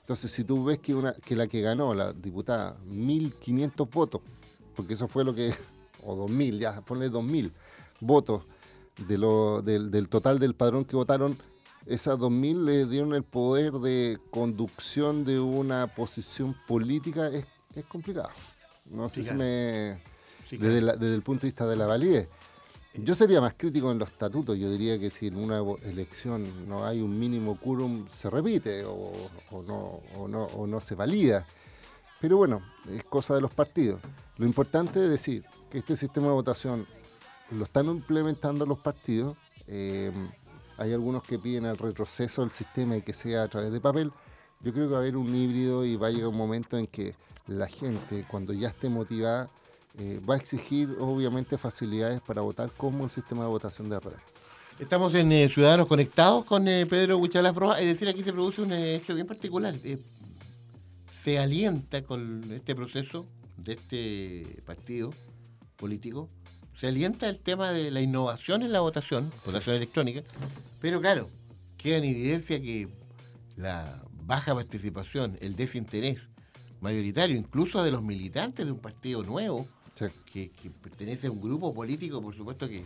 Entonces, 0.00 0.30
si 0.30 0.44
tú 0.44 0.64
ves 0.64 0.78
que, 0.78 0.94
una, 0.94 1.12
que 1.12 1.36
la 1.36 1.46
que 1.46 1.60
ganó, 1.60 1.94
la 1.94 2.14
diputada, 2.14 2.78
1.500 2.88 3.90
votos, 3.90 4.22
porque 4.74 4.94
eso 4.94 5.08
fue 5.08 5.22
lo 5.22 5.34
que, 5.34 5.52
o 6.04 6.26
2.000, 6.26 6.58
ya, 6.58 6.80
ponle 6.80 7.10
2.000 7.10 7.52
votos 8.00 8.44
de 9.06 9.18
lo, 9.18 9.60
del, 9.60 10.08
total 10.08 10.38
del 10.38 10.54
padrón 10.54 10.86
que 10.86 10.96
votaron, 10.96 11.36
esas 11.84 12.18
2.000 12.18 12.64
le 12.64 12.86
dieron 12.86 13.12
el 13.12 13.24
poder 13.24 13.74
de 13.74 14.18
conducción 14.30 15.26
de 15.26 15.38
una 15.38 15.86
posición 15.86 16.56
política, 16.66 17.28
es, 17.28 17.44
complicado. 17.88 18.30
No 18.86 19.10
sé 19.10 19.22
si 19.22 19.34
me... 19.34 20.09
desde, 20.50 20.80
desde 20.80 21.14
el 21.14 21.22
punto 21.22 21.42
de 21.42 21.48
vista 21.48 21.66
de 21.66 21.76
la 21.76 21.86
validez. 21.86 22.28
Yo 22.94 23.14
sería 23.14 23.40
más 23.40 23.54
crítico 23.56 23.92
en 23.92 23.98
los 23.98 24.10
estatutos. 24.10 24.58
Yo 24.58 24.70
diría 24.70 24.98
que 24.98 25.10
si 25.10 25.28
en 25.28 25.36
una 25.36 25.60
elección 25.82 26.68
no 26.68 26.84
hay 26.84 27.00
un 27.00 27.18
mínimo 27.18 27.56
quórum, 27.58 28.08
se 28.08 28.28
repite 28.28 28.84
o, 28.84 29.30
no, 29.52 30.00
o, 30.16 30.66
no, 30.66 30.80
se 30.80 30.96
valida. 30.96 31.46
Pero 32.20 32.36
bueno, 32.36 32.60
es 32.88 33.04
cosa 33.04 33.34
de 33.34 33.40
los 33.40 33.52
partidos. 33.52 34.00
Lo 34.38 34.46
importante 34.46 35.04
es 35.04 35.10
decir 35.10 35.44
que 35.70 35.78
este 35.78 35.96
sistema 35.96 36.26
de 36.28 36.32
votación 36.32 36.86
lo 37.52 37.64
están 37.64 37.86
implementando 37.86 38.66
los 38.66 38.80
partidos. 38.80 39.36
Eh, 39.68 40.10
hay 40.76 40.92
algunos 40.92 41.22
que 41.22 41.38
piden 41.38 41.66
el 41.66 41.78
retroceso 41.78 42.42
del 42.42 42.50
sistema 42.50 42.96
y 42.96 43.02
que 43.02 43.12
sea 43.12 43.44
a 43.44 43.48
través 43.48 43.72
de 43.72 43.80
papel. 43.80 44.12
Yo 44.60 44.72
creo 44.72 44.88
que 44.88 44.92
va 44.92 44.98
a 44.98 45.02
haber 45.02 45.16
un 45.16 45.34
híbrido 45.34 45.84
y 45.84 45.94
va 45.94 46.08
a 46.08 46.10
llegar 46.10 46.28
un 46.28 46.36
momento 46.36 46.76
en 46.76 46.88
que 46.88 47.14
la 47.46 47.68
gente, 47.68 48.26
cuando 48.28 48.52
ya 48.52 48.68
esté 48.68 48.88
motivada, 48.88 49.48
eh, 49.98 50.20
va 50.28 50.34
a 50.34 50.38
exigir 50.38 50.96
obviamente 50.98 51.58
facilidades 51.58 52.20
para 52.20 52.42
votar 52.42 52.70
como 52.76 53.04
el 53.04 53.10
sistema 53.10 53.42
de 53.42 53.48
votación 53.48 53.88
de 53.88 53.98
red. 53.98 54.12
Estamos 54.78 55.14
en 55.14 55.30
eh, 55.32 55.50
Ciudadanos 55.52 55.86
Conectados 55.86 56.44
con 56.44 56.66
eh, 56.68 56.86
Pedro 56.86 57.18
Huichalaf 57.18 57.56
Roja, 57.56 57.80
es 57.80 57.86
decir, 57.86 58.08
aquí 58.08 58.22
se 58.22 58.32
produce 58.32 58.62
un 58.62 58.72
hecho 58.72 59.14
bien 59.14 59.26
particular. 59.26 59.74
se 61.22 61.38
alienta 61.38 62.02
con 62.02 62.50
este 62.52 62.74
proceso 62.74 63.26
de 63.58 63.72
este 63.72 64.62
partido 64.64 65.10
político, 65.76 66.30
se 66.78 66.86
alienta 66.86 67.28
el 67.28 67.40
tema 67.40 67.72
de 67.72 67.90
la 67.90 68.00
innovación 68.00 68.62
en 68.62 68.72
la 68.72 68.80
votación, 68.80 69.30
votación 69.44 69.76
electrónica, 69.76 70.22
pero 70.80 71.00
claro, 71.00 71.28
queda 71.76 71.98
en 71.98 72.04
evidencia 72.04 72.60
que 72.62 72.88
la 73.56 74.02
baja 74.24 74.54
participación, 74.54 75.36
el 75.40 75.56
desinterés 75.56 76.18
mayoritario, 76.80 77.36
incluso 77.36 77.82
de 77.82 77.90
los 77.90 78.02
militantes 78.02 78.64
de 78.64 78.72
un 78.72 78.78
partido 78.78 79.22
nuevo, 79.22 79.66
que, 80.32 80.50
pertenece 80.82 81.26
a 81.26 81.30
un 81.30 81.40
grupo 81.40 81.74
político, 81.74 82.22
por 82.22 82.34
supuesto, 82.34 82.68
que, 82.68 82.84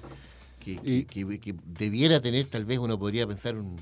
que, 0.60 1.54
debiera 1.66 2.20
tener, 2.20 2.46
tal 2.46 2.64
vez 2.64 2.78
uno 2.78 2.98
podría 2.98 3.26
pensar, 3.26 3.56
un, 3.56 3.76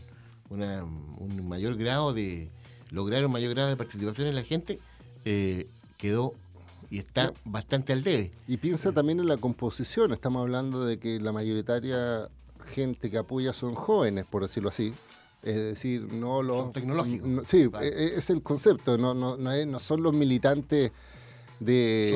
un 0.51 1.49
mayor 1.49 1.77
grado 1.77 2.13
de, 2.13 2.51
lograr 2.93 3.25
un 3.25 3.33
mayor 3.33 3.55
grado 3.55 3.71
de 3.71 3.77
participación 3.77 4.29
en 4.29 4.35
la 4.37 4.43
gente, 4.43 4.79
eh, 5.25 5.67
quedó 5.99 6.35
y 6.91 6.99
está 6.99 7.33
bastante 7.45 7.93
al 7.93 8.05
debe. 8.05 8.31
Y 8.47 8.59
piensa 8.59 8.93
también 8.93 9.19
en 9.19 9.27
la 9.27 9.39
composición, 9.39 10.13
estamos 10.13 10.43
hablando 10.43 10.85
de 10.85 10.99
que 10.99 11.19
la 11.19 11.33
mayoritaria 11.33 12.29
gente 12.67 13.11
que 13.11 13.19
apoya 13.19 13.53
son 13.53 13.75
jóvenes, 13.75 14.27
por 14.27 14.43
decirlo 14.43 14.69
así. 14.69 14.93
Es 15.43 15.57
decir, 15.57 16.13
no 16.13 16.43
los... 16.43 16.73
tecnológicos. 16.73 17.49
sí, 17.49 17.69
e, 17.81 17.87
e, 17.87 18.17
es 18.17 18.31
el 18.31 18.43
concepto, 18.43 18.97
no, 18.97 19.15
no, 19.15 19.37
no 19.37 19.79
son 19.81 20.03
los 20.03 20.13
militantes 20.13 20.93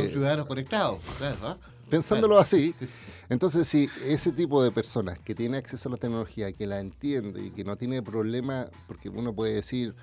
son 0.03 0.13
ciudadanos 0.13 0.47
conectados, 0.47 0.99
Pensándolo 1.89 2.39
así, 2.39 2.75
entonces 3.29 3.69
si 3.69 3.89
ese 4.05 4.33
tipo 4.33 4.63
de 4.63 4.73
personas 4.73 5.19
que 5.21 5.35
tiene 5.35 5.57
acceso 5.57 5.89
a 5.89 5.93
la 5.93 5.99
tecnología, 5.99 6.53
que 6.53 6.67
la 6.67 6.81
entiende 6.81 7.43
y 7.47 7.51
que 7.51 7.65
no 7.65 7.77
tiene 7.77 8.03
problema, 8.03 8.67
porque 8.89 9.09
uno 9.09 9.33
puede 9.33 9.55
decir, 9.55 9.95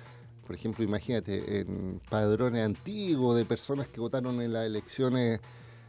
por 0.46 0.54
ejemplo, 0.54 0.84
imagínate, 0.84 1.60
en 1.60 2.00
padrones 2.10 2.64
antiguos 2.64 3.36
de 3.36 3.44
personas 3.44 3.88
que 3.88 4.00
votaron 4.00 4.40
en 4.40 4.52
las 4.52 4.66
elecciones 4.66 5.40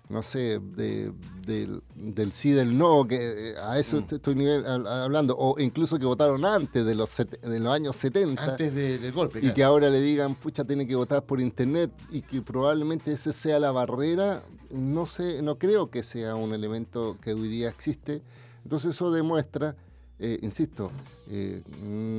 no 0.09 0.21
sé, 0.21 0.59
de, 0.59 1.11
del 1.45 2.31
sí, 2.31 2.51
del 2.51 2.77
no, 2.77 3.07
que 3.07 3.51
eh, 3.51 3.55
a 3.57 3.79
eso 3.79 4.01
mm. 4.01 4.15
estoy 4.15 4.35
nivel, 4.35 4.65
hablando, 4.65 5.35
o 5.37 5.59
incluso 5.59 5.97
que 5.97 6.05
votaron 6.05 6.45
antes 6.45 6.85
de 6.85 6.95
los, 6.95 7.17
de 7.17 7.59
los 7.59 7.73
años 7.73 7.95
70. 7.95 8.43
Antes 8.43 8.75
del 8.75 9.11
golpe. 9.11 9.39
Y 9.41 9.51
que 9.51 9.63
ahora 9.63 9.89
le 9.89 10.01
digan, 10.01 10.35
pucha, 10.35 10.63
tiene 10.63 10.87
que 10.87 10.95
votar 10.95 11.23
por 11.23 11.41
internet 11.41 11.91
y 12.11 12.21
que 12.21 12.41
probablemente 12.41 13.13
ese 13.13 13.33
sea 13.33 13.59
la 13.59 13.71
barrera, 13.71 14.43
no 14.69 15.07
sé, 15.07 15.41
no 15.41 15.57
creo 15.57 15.89
que 15.89 16.03
sea 16.03 16.35
un 16.35 16.53
elemento 16.53 17.17
que 17.21 17.33
hoy 17.33 17.47
día 17.47 17.69
existe. 17.69 18.21
Entonces 18.63 18.95
eso 18.95 19.11
demuestra 19.11 19.75
eh, 20.17 20.39
insisto, 20.41 20.91
eh, 21.29 21.61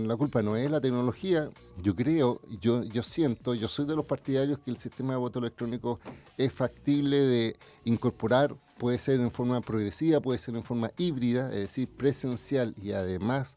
la 0.06 0.16
culpa 0.16 0.42
no 0.42 0.54
es 0.56 0.70
la 0.70 0.80
tecnología. 0.80 1.50
Yo 1.82 1.96
creo, 1.96 2.40
yo, 2.60 2.82
yo 2.82 3.02
siento, 3.02 3.54
yo 3.54 3.68
soy 3.68 3.86
de 3.86 3.96
los 3.96 4.04
partidarios 4.04 4.58
que 4.58 4.70
el 4.70 4.76
sistema 4.76 5.14
de 5.14 5.18
voto 5.18 5.38
electrónico 5.38 5.98
es 6.36 6.52
factible 6.52 7.16
de 7.16 7.56
incorporar, 7.84 8.54
puede 8.78 8.98
ser 8.98 9.20
en 9.20 9.30
forma 9.30 9.62
progresiva, 9.62 10.20
puede 10.20 10.38
ser 10.38 10.56
en 10.56 10.62
forma 10.62 10.90
híbrida, 10.98 11.48
es 11.48 11.60
decir, 11.60 11.88
presencial 11.88 12.74
y 12.82 12.92
además 12.92 13.56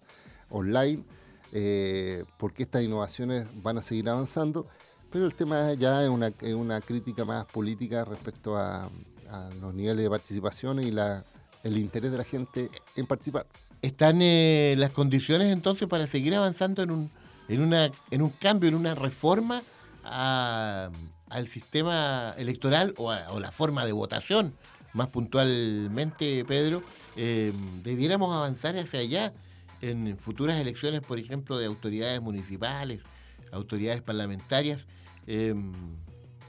online, 0.49 1.03
eh, 1.51 2.23
porque 2.37 2.63
estas 2.63 2.83
innovaciones 2.83 3.47
van 3.61 3.77
a 3.77 3.81
seguir 3.81 4.07
avanzando. 4.07 4.67
Pero 5.11 5.25
el 5.25 5.35
tema 5.35 5.73
ya 5.73 6.03
es 6.03 6.09
una, 6.09 6.31
una 6.55 6.79
crítica 6.79 7.25
más 7.25 7.45
política 7.45 8.05
respecto 8.05 8.55
a, 8.55 8.89
los 9.61 9.75
niveles 9.75 10.03
de 10.03 10.09
participación 10.09 10.79
y 10.79 10.89
la, 10.89 11.23
el 11.63 11.77
interés 11.77 12.11
de 12.11 12.17
la 12.17 12.23
gente 12.23 12.67
en 12.95 13.05
participar 13.05 13.45
están 13.81 14.21
eh, 14.21 14.75
las 14.77 14.91
condiciones 14.91 15.51
entonces 15.51 15.87
para 15.87 16.07
seguir 16.07 16.35
avanzando 16.35 16.83
en 16.83 16.91
un, 16.91 17.11
en 17.47 17.61
una, 17.61 17.91
en 18.11 18.21
un 18.21 18.29
cambio, 18.29 18.69
en 18.69 18.75
una 18.75 18.95
reforma 18.95 19.61
al 20.03 21.47
sistema 21.47 22.33
electoral 22.37 22.93
o, 22.97 23.11
a, 23.11 23.39
la 23.39 23.51
forma 23.51 23.85
de 23.85 23.91
votación, 23.91 24.53
más 24.93 25.09
puntualmente, 25.09 26.43
Pedro, 26.45 26.81
eh, 27.15 27.53
debiéramos 27.83 28.33
avanzar 28.33 28.77
hacia 28.77 29.01
allá 29.01 29.33
en 29.81 30.17
futuras 30.17 30.59
elecciones, 30.59 31.01
por 31.01 31.19
ejemplo, 31.19 31.57
de 31.57 31.67
autoridades 31.67 32.21
municipales, 32.21 33.01
autoridades 33.51 34.01
parlamentarias. 34.01 34.79
Eh, 35.27 35.53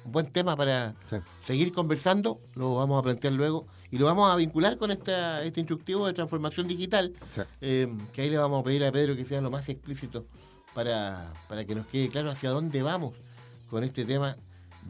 un 0.05 0.13
buen 0.13 0.27
tema 0.27 0.57
para 0.57 0.95
seguir 1.45 1.73
conversando, 1.73 2.41
lo 2.55 2.77
vamos 2.77 2.99
a 2.99 3.03
plantear 3.03 3.35
luego 3.35 3.67
y 3.91 3.99
lo 3.99 4.07
vamos 4.07 4.31
a 4.31 4.37
vincular 4.37 4.79
con 4.79 4.91
esta, 4.91 5.45
este 5.45 5.61
instructivo 5.61 6.07
de 6.07 6.13
transformación 6.13 6.69
digital, 6.69 7.13
eh, 7.61 7.89
que 8.13 8.23
ahí 8.23 8.31
le 8.31 8.39
vamos 8.39 8.61
a 8.61 8.65
pedir 8.65 8.85
a 8.85 8.93
Pedro 8.93 9.17
que 9.17 9.25
sea 9.25 9.41
lo 9.41 9.51
más 9.51 9.69
explícito 9.69 10.27
para, 10.75 11.33
para 11.49 11.65
que 11.65 11.75
nos 11.75 11.87
quede 11.87 12.09
claro 12.09 12.31
hacia 12.31 12.51
dónde 12.51 12.83
vamos 12.83 13.15
con 13.69 13.85
este 13.85 14.05
tema 14.05 14.37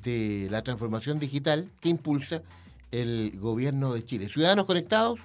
de 0.02 0.48
la 0.50 0.62
transformación 0.62 1.18
digital 1.18 1.68
que 1.80 1.88
impulsa 1.88 2.42
el 2.90 3.38
gobierno 3.38 3.92
de 3.92 4.04
Chile. 4.04 4.28
Ciudadanos 4.28 4.66
conectados 4.66 5.18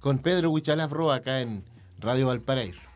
con 0.00 0.18
Pedro 0.18 0.50
Huichalaf 0.50 0.90
Roa 0.90 1.16
acá 1.16 1.40
en 1.40 1.64
Radio 1.98 2.26
Valparaíso. 2.26 2.91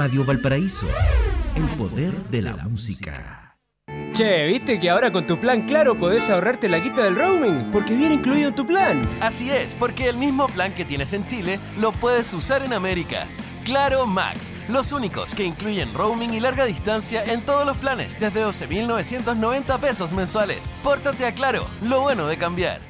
Radio 0.00 0.24
Valparaíso, 0.24 0.86
el 1.54 1.66
poder 1.76 2.14
de 2.30 2.40
la 2.40 2.56
música. 2.56 3.58
Che, 4.14 4.46
¿viste 4.46 4.80
que 4.80 4.88
ahora 4.88 5.12
con 5.12 5.26
tu 5.26 5.36
plan 5.36 5.66
Claro 5.66 5.94
podés 5.94 6.30
ahorrarte 6.30 6.70
la 6.70 6.82
quita 6.82 7.04
del 7.04 7.16
roaming? 7.16 7.70
Porque 7.70 7.94
viene 7.94 8.14
incluido 8.14 8.48
en 8.48 8.54
tu 8.54 8.66
plan. 8.66 9.06
Así 9.20 9.50
es, 9.50 9.74
porque 9.74 10.08
el 10.08 10.16
mismo 10.16 10.46
plan 10.46 10.72
que 10.72 10.86
tienes 10.86 11.12
en 11.12 11.26
Chile 11.26 11.60
lo 11.78 11.92
puedes 11.92 12.32
usar 12.32 12.62
en 12.62 12.72
América. 12.72 13.26
Claro 13.62 14.06
Max, 14.06 14.54
los 14.70 14.90
únicos 14.92 15.34
que 15.34 15.44
incluyen 15.44 15.92
roaming 15.92 16.32
y 16.32 16.40
larga 16.40 16.64
distancia 16.64 17.22
en 17.22 17.42
todos 17.42 17.66
los 17.66 17.76
planes 17.76 18.18
desde 18.18 18.42
12.990 18.42 19.78
pesos 19.80 20.14
mensuales. 20.14 20.72
Pórtate 20.82 21.26
a 21.26 21.34
Claro, 21.34 21.66
lo 21.82 22.00
bueno 22.00 22.26
de 22.26 22.38
cambiar. 22.38 22.80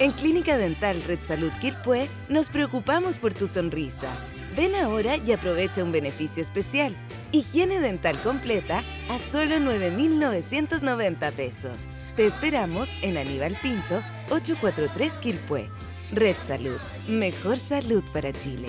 En 0.00 0.10
Clínica 0.10 0.56
Dental 0.56 1.00
Red 1.04 1.20
Salud 1.22 1.52
Quilpué 1.60 2.08
nos 2.28 2.50
preocupamos 2.50 3.14
por 3.14 3.34
tu 3.34 3.46
sonrisa. 3.46 4.08
Ven 4.56 4.74
ahora 4.74 5.18
y 5.18 5.32
aprovecha 5.32 5.84
un 5.84 5.92
beneficio 5.92 6.42
especial. 6.42 6.96
Higiene 7.30 7.78
dental 7.78 8.16
completa 8.22 8.82
a 9.10 9.18
solo 9.18 9.60
9,990 9.60 11.30
pesos. 11.32 11.76
Te 12.16 12.24
esperamos 12.26 12.88
en 13.02 13.18
Aníbal 13.18 13.54
Pinto, 13.62 14.02
843 14.30 15.18
Quilpué. 15.18 15.68
Red 16.10 16.36
Salud. 16.36 16.78
Mejor 17.06 17.58
salud 17.58 18.02
para 18.14 18.32
Chile. 18.32 18.68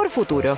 futuro. 0.09 0.57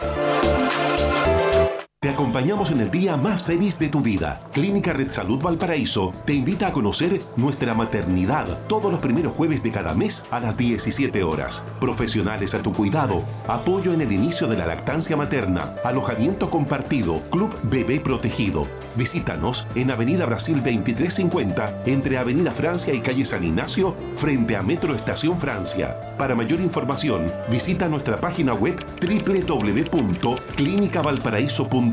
Te 2.04 2.10
acompañamos 2.10 2.70
en 2.70 2.82
el 2.82 2.92
día 2.92 3.16
más 3.16 3.44
feliz 3.44 3.80
de 3.80 3.88
tu 3.88 4.02
vida. 4.02 4.42
Clínica 4.52 4.92
Red 4.92 5.10
Salud 5.10 5.42
Valparaíso 5.42 6.14
te 6.26 6.34
invita 6.34 6.68
a 6.68 6.74
conocer 6.74 7.22
nuestra 7.38 7.74
maternidad 7.74 8.46
todos 8.68 8.92
los 8.92 9.00
primeros 9.00 9.32
jueves 9.32 9.64
de 9.64 9.72
cada 9.72 9.94
mes 9.94 10.26
a 10.30 10.42
las 10.42 10.58
17 10.58 11.24
horas. 11.24 11.64
Profesionales 11.80 12.56
a 12.56 12.62
tu 12.62 12.74
cuidado, 12.74 13.24
apoyo 13.48 13.94
en 13.94 14.02
el 14.02 14.12
inicio 14.12 14.48
de 14.48 14.58
la 14.58 14.66
lactancia 14.66 15.16
materna, 15.16 15.76
alojamiento 15.86 16.50
compartido, 16.50 17.22
Club 17.30 17.56
Bebé 17.64 18.02
Protegido. 18.02 18.68
Visítanos 18.96 19.66
en 19.74 19.90
Avenida 19.90 20.26
Brasil 20.26 20.56
2350 20.56 21.84
entre 21.86 22.18
Avenida 22.18 22.52
Francia 22.52 22.94
y 22.94 23.00
Calle 23.00 23.24
San 23.24 23.46
Ignacio 23.46 23.96
frente 24.18 24.58
a 24.58 24.62
Metro 24.62 24.94
Estación 24.94 25.40
Francia. 25.40 25.98
Para 26.18 26.36
mayor 26.36 26.60
información, 26.60 27.32
visita 27.50 27.88
nuestra 27.88 28.18
página 28.18 28.54
web 28.54 28.76
www.clinicavalparaíso.com 29.00 31.93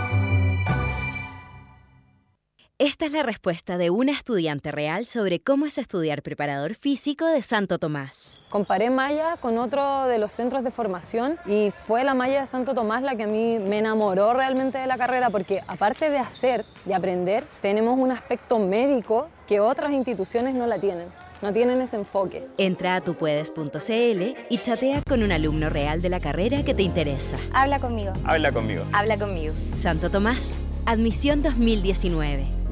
Esta 2.83 3.05
es 3.05 3.11
la 3.11 3.21
respuesta 3.21 3.77
de 3.77 3.91
una 3.91 4.11
estudiante 4.11 4.71
real 4.71 5.05
sobre 5.05 5.39
cómo 5.39 5.67
es 5.67 5.77
estudiar 5.77 6.23
preparador 6.23 6.73
físico 6.73 7.27
de 7.27 7.43
Santo 7.43 7.77
Tomás. 7.77 8.39
Comparé 8.49 8.89
malla 8.89 9.37
con 9.37 9.59
otro 9.59 10.07
de 10.07 10.17
los 10.17 10.31
centros 10.31 10.63
de 10.63 10.71
formación 10.71 11.37
y 11.45 11.69
fue 11.83 12.03
la 12.03 12.15
malla 12.15 12.41
de 12.41 12.47
Santo 12.47 12.73
Tomás 12.73 13.03
la 13.03 13.15
que 13.15 13.25
a 13.25 13.27
mí 13.27 13.59
me 13.59 13.77
enamoró 13.77 14.33
realmente 14.33 14.79
de 14.79 14.87
la 14.87 14.97
carrera 14.97 15.29
porque 15.29 15.61
aparte 15.67 16.09
de 16.09 16.17
hacer 16.17 16.65
y 16.87 16.93
aprender, 16.93 17.45
tenemos 17.61 17.99
un 17.99 18.09
aspecto 18.09 18.57
médico 18.57 19.29
que 19.45 19.59
otras 19.59 19.91
instituciones 19.91 20.55
no 20.55 20.65
la 20.65 20.79
tienen. 20.79 21.09
No 21.43 21.53
tienen 21.53 21.81
ese 21.81 21.97
enfoque. 21.97 22.47
Entra 22.57 22.95
a 22.95 23.01
tupuedes.cl 23.01 24.47
y 24.49 24.57
chatea 24.57 25.03
con 25.07 25.21
un 25.21 25.31
alumno 25.31 25.69
real 25.69 26.01
de 26.01 26.09
la 26.09 26.19
carrera 26.19 26.65
que 26.65 26.73
te 26.73 26.81
interesa. 26.81 27.37
Habla 27.53 27.79
conmigo. 27.79 28.13
Habla 28.23 28.51
conmigo. 28.51 28.85
Habla 28.91 29.19
conmigo. 29.19 29.53
Santo 29.73 30.09
Tomás, 30.09 30.57
admisión 30.87 31.43
2019. 31.43 32.60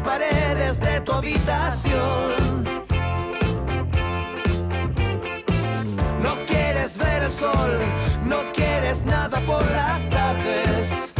Paredes 0.00 0.80
de 0.80 1.00
tu 1.00 1.12
habitación. 1.12 2.64
No 6.22 6.46
quieres 6.46 6.96
ver 6.98 7.22
el 7.24 7.32
sol, 7.32 7.78
no 8.24 8.52
quieres 8.52 9.04
nada 9.04 9.40
por 9.46 9.62
las 9.70 10.08
tardes. 10.10 11.12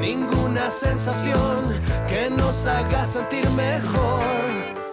Ninguna 0.00 0.70
sensación 0.70 1.60
que 2.08 2.30
nos 2.30 2.66
haga 2.66 3.04
sentir 3.04 3.48
mejor. 3.50 4.83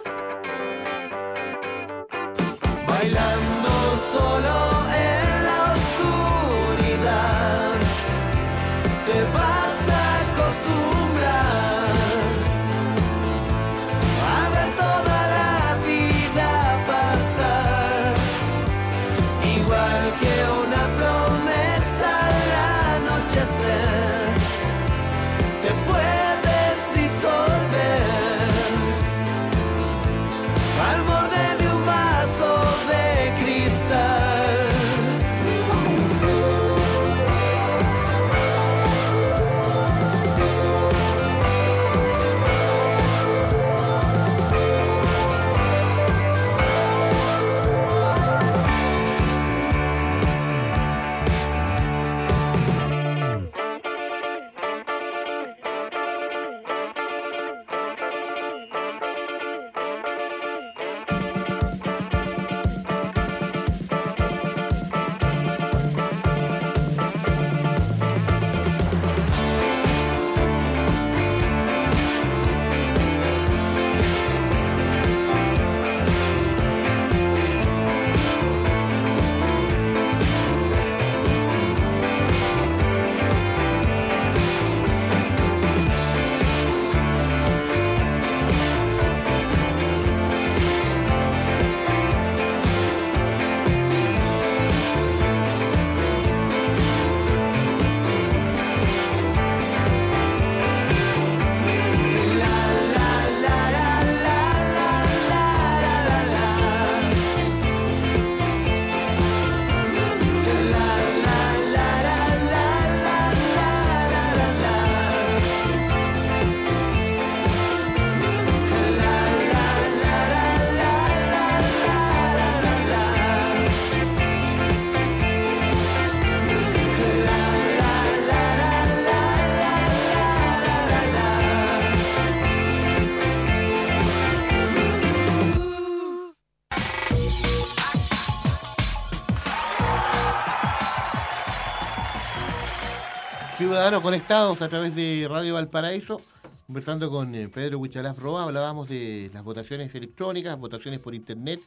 Ciudadanos 143.82 144.02
conectados 144.04 144.62
a 144.62 144.68
través 144.68 144.94
de 144.94 145.26
Radio 145.28 145.54
Valparaíso, 145.54 146.20
conversando 146.68 147.10
con 147.10 147.34
eh, 147.34 147.48
Pedro 147.48 147.80
Huichalaf 147.80 148.16
Roa, 148.16 148.44
hablábamos 148.44 148.88
de 148.88 149.28
las 149.34 149.42
votaciones 149.42 149.92
electrónicas, 149.92 150.56
votaciones 150.56 151.00
por 151.00 151.16
internet, 151.16 151.58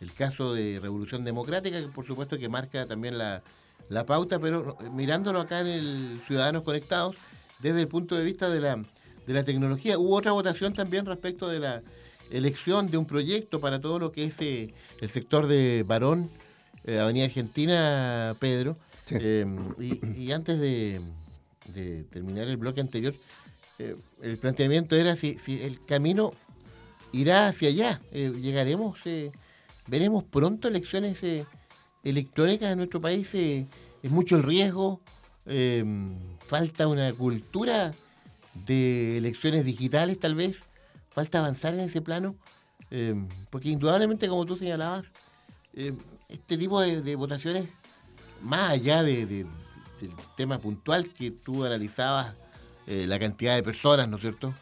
el 0.00 0.14
caso 0.14 0.54
de 0.54 0.78
Revolución 0.80 1.26
Democrática, 1.26 1.78
que 1.78 1.88
por 1.88 2.06
supuesto 2.06 2.38
que 2.38 2.48
marca 2.48 2.86
también 2.86 3.18
la, 3.18 3.42
la 3.90 4.06
pauta, 4.06 4.38
pero 4.38 4.78
eh, 4.80 4.88
mirándolo 4.90 5.40
acá 5.40 5.60
en 5.60 5.66
el 5.66 6.22
Ciudadanos 6.26 6.62
Conectados, 6.62 7.16
desde 7.58 7.82
el 7.82 7.88
punto 7.88 8.16
de 8.16 8.24
vista 8.24 8.48
de 8.48 8.62
la, 8.62 8.76
de 9.26 9.34
la 9.34 9.44
tecnología, 9.44 9.98
hubo 9.98 10.16
otra 10.16 10.32
votación 10.32 10.72
también 10.72 11.04
respecto 11.04 11.48
de 11.48 11.58
la 11.58 11.82
elección 12.30 12.90
de 12.90 12.96
un 12.96 13.04
proyecto 13.04 13.60
para 13.60 13.78
todo 13.78 13.98
lo 13.98 14.10
que 14.10 14.24
es 14.24 14.40
eh, 14.40 14.72
el 15.02 15.10
sector 15.10 15.46
de 15.46 15.84
Barón, 15.86 16.30
eh, 16.86 16.98
Avenida 16.98 17.26
Argentina, 17.26 18.34
Pedro. 18.40 18.74
Eh, 19.10 19.44
y, 19.78 20.24
y 20.24 20.32
antes 20.32 20.58
de, 20.60 21.00
de 21.74 22.04
terminar 22.04 22.48
el 22.48 22.56
bloque 22.56 22.80
anterior, 22.80 23.14
eh, 23.78 23.96
el 24.22 24.38
planteamiento 24.38 24.96
era 24.96 25.16
si, 25.16 25.34
si 25.34 25.62
el 25.62 25.80
camino 25.84 26.32
irá 27.12 27.48
hacia 27.48 27.68
allá. 27.68 28.00
Eh, 28.12 28.32
llegaremos, 28.40 28.98
eh, 29.04 29.30
veremos 29.86 30.24
pronto 30.24 30.68
elecciones 30.68 31.18
electrónicas 32.02 32.72
en 32.72 32.78
nuestro 32.78 33.00
país. 33.00 33.28
es 33.34 34.10
mucho 34.10 34.36
el 34.36 34.42
riesgo, 34.42 35.00
falta 36.46 36.86
una 36.86 37.12
cultura 37.12 37.92
de 38.66 39.18
elecciones 39.18 39.64
digitales 39.64 40.18
tal 40.18 40.34
vez, 40.34 40.56
falta 41.10 41.38
avanzar 41.38 41.74
en 41.74 41.80
ese 41.80 42.00
plano, 42.02 42.34
porque 43.50 43.70
indudablemente 43.70 44.28
como 44.28 44.44
tú 44.44 44.56
señalabas, 44.56 45.04
este 46.28 46.58
tipo 46.58 46.80
de, 46.80 47.14
votaciones, 47.16 47.68
más 48.42 48.70
allá 48.70 49.02
de- 49.02 49.46
del 50.00 50.12
tema 50.36 50.58
puntual 50.58 51.08
que 51.10 51.30
tú 51.30 51.64
analizabas, 51.64 52.34
eh, 52.86 53.06
la 53.06 53.18
cantidad 53.18 53.54
de 53.54 53.62
personas, 53.62 54.08
¿no 54.08 54.16
es 54.16 54.22
cierto? 54.22 54.54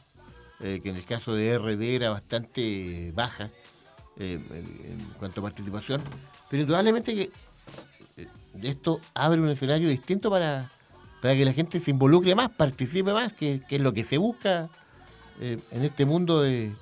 Eh, 0.61 0.81
que 0.83 0.91
en 0.91 0.97
el 0.97 1.05
caso 1.05 1.35
de 1.35 1.57
RD 1.59 1.83
era 1.83 2.11
bastante 2.11 3.13
baja 3.15 3.51
eh, 4.17 4.41
en, 4.51 4.99
cuanto 5.19 5.41
a 5.41 5.45
participación, 5.45 6.03
pero 6.51 6.63
indudablemente 6.63 7.15
que 7.15 7.31
esto 8.63 9.01
abre 9.15 9.41
un 9.41 9.51
escenario 9.51 9.89
distinto 9.89 10.31
para, 10.31 10.71
para 11.21 11.35
que 11.35 11.45
la 11.45 11.53
gente 11.53 11.79
se 11.79 11.91
involucre 11.91 12.35
más, 12.35 12.51
participe 12.51 13.13
más, 13.13 13.33
que, 13.35 13.63
que 13.69 13.77
es 13.77 13.83
lo 13.83 13.93
que 13.93 14.05
se 14.05 14.17
busca 14.19 14.71
en 15.39 15.85
este 15.85 16.07
mundo 16.07 16.41
de, 16.41 16.73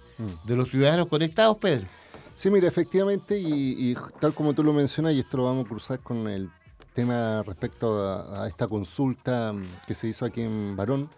de 0.45 0.57
los 0.57 0.71
ciudadanos 0.71 1.09
conectados, 1.09 1.57
Pedro. 1.59 1.87
Sí, 2.37 2.51
mira, 2.51 2.69
efectivamente, 2.69 3.39
y, 3.39 3.91
y 3.91 3.97
tal 4.21 4.33
como 4.33 4.55
tú 4.55 4.63
lo 4.63 4.73
mencionas, 4.73 5.15
y 5.15 5.21
esto 5.21 5.37
lo 5.37 5.45
vamos 5.45 5.67
a 5.67 5.69
cruzar 5.69 5.99
con 6.01 6.29
el 6.29 6.49
tema 6.95 7.43
respecto 7.43 8.01
a, 8.01 8.47
esta 8.49 8.69
consulta 8.69 9.53
mm, 9.53 9.67
que 9.87 9.95
se 9.95 10.09
hizo 10.09 10.25
aquí 10.25 10.43
en 10.43 10.77
Barón, 10.77 11.11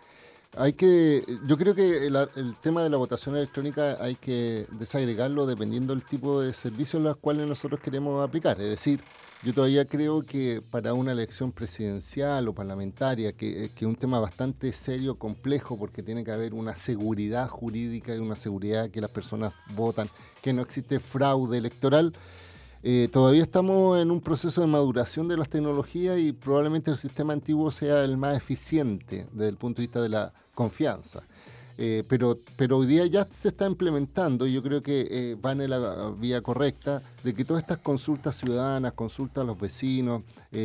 hay 0.56 0.72
que, 0.72 1.22
yo 1.46 1.58
creo 1.58 1.74
que 1.74 2.06
el, 2.06 2.16
el 2.16 2.56
tema 2.62 2.82
de 2.82 2.88
la 2.88 2.96
votación 2.96 3.36
electrónica 3.36 3.98
hay 4.00 4.14
que 4.14 4.66
desagregarlo 4.72 5.46
dependiendo 5.46 5.94
del 5.94 6.02
tipo 6.04 6.40
de 6.40 6.54
servicios 6.54 7.02
los 7.02 7.16
cuales 7.18 7.46
nosotros 7.46 7.78
queremos 7.80 8.26
aplicar. 8.26 8.58
Es 8.60 8.70
decir, 8.70 9.02
yo 9.42 9.52
todavía 9.52 9.84
creo 9.84 10.24
que 10.24 10.62
para 10.70 10.94
una 10.94 11.12
elección 11.12 11.52
presidencial 11.52 12.48
o 12.48 12.54
parlamentaria, 12.54 13.32
que, 13.32 13.70
que 13.74 13.84
es 13.84 13.88
un 13.88 13.96
tema 13.96 14.18
bastante 14.18 14.72
serio, 14.72 15.18
complejo, 15.18 15.76
porque 15.78 16.02
tiene 16.02 16.24
que 16.24 16.32
haber 16.32 16.54
una 16.54 16.74
seguridad 16.74 17.48
jurídica 17.48 18.16
y 18.16 18.18
una 18.18 18.34
seguridad 18.34 18.90
que 18.90 19.02
las 19.02 19.10
personas 19.10 19.52
votan, 19.74 20.08
que 20.40 20.54
no 20.54 20.62
existe 20.62 21.00
fraude 21.00 21.58
electoral, 21.58 22.14
eh, 22.88 23.08
todavía 23.08 23.42
estamos 23.42 24.00
en 24.00 24.12
un 24.12 24.20
proceso 24.20 24.60
de 24.60 24.68
maduración 24.68 25.26
de 25.26 25.36
las 25.36 25.48
tecnologías 25.48 26.20
y 26.20 26.32
probablemente 26.32 26.88
el 26.88 26.96
sistema 26.96 27.32
antiguo 27.32 27.72
sea 27.72 28.04
el 28.04 28.16
más 28.16 28.36
eficiente 28.36 29.26
desde 29.32 29.48
el 29.48 29.56
punto 29.56 29.82
de 29.82 29.88
vista 29.88 30.00
de 30.00 30.08
la 30.08 30.32
confianza. 30.54 31.24
Eh, 31.78 32.04
pero, 32.06 32.38
pero 32.56 32.78
hoy 32.78 32.86
día 32.86 33.04
ya 33.06 33.26
se 33.28 33.48
está 33.48 33.66
implementando 33.66 34.46
y 34.46 34.52
yo 34.52 34.62
creo 34.62 34.84
que 34.84 35.04
eh, 35.10 35.36
van 35.42 35.60
en 35.62 35.70
la 35.70 36.14
vía 36.16 36.40
correcta 36.42 37.02
de 37.24 37.34
que 37.34 37.44
todas 37.44 37.64
estas 37.64 37.78
consultas 37.78 38.36
ciudadanas, 38.36 38.92
consultas 38.92 39.42
a 39.42 39.46
los 39.48 39.58
vecinos, 39.58 40.22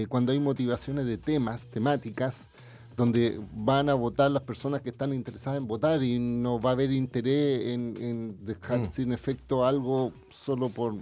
cuando 0.08 0.32
hay 0.32 0.40
motivaciones 0.40 1.08
de 1.08 1.18
temas, 1.18 1.66
temáticas, 1.70 2.50
donde 2.96 3.42
van 3.56 3.90
a 3.90 3.96
votar 3.96 4.30
las 4.30 4.44
personas 4.44 4.82
que 4.82 4.90
están 4.90 5.12
interesadas 5.12 5.58
en 5.58 5.68
votar 5.68 6.04
y 6.04 6.20
no 6.20 6.62
va 6.62 6.70
a 6.70 6.74
haber 6.74 6.92
interés 6.92 7.66
en, 7.74 7.98
en 8.00 8.46
dejar 8.46 8.82
Mm. 8.82 8.92
sin 8.92 9.12
efecto 9.12 9.66
algo 9.66 10.14
solo 10.30 10.70
por, 10.70 10.94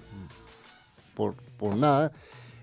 por, 1.57 1.75
nada, 1.75 2.11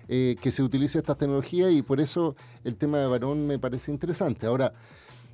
eh, 0.07 0.35
que 0.41 0.51
se 0.51 0.63
utilice 0.63 0.97
esta 0.97 1.15
tecnología 1.15 1.69
y 1.69 1.81
por 1.81 2.01
eso 2.01 2.35
el 2.63 2.75
tema 2.75 2.97
de 2.97 3.07
varón 3.07 3.45
me 3.45 3.59
parece 3.59 3.91
interesante. 3.91 4.47
Ahora, 4.47 4.73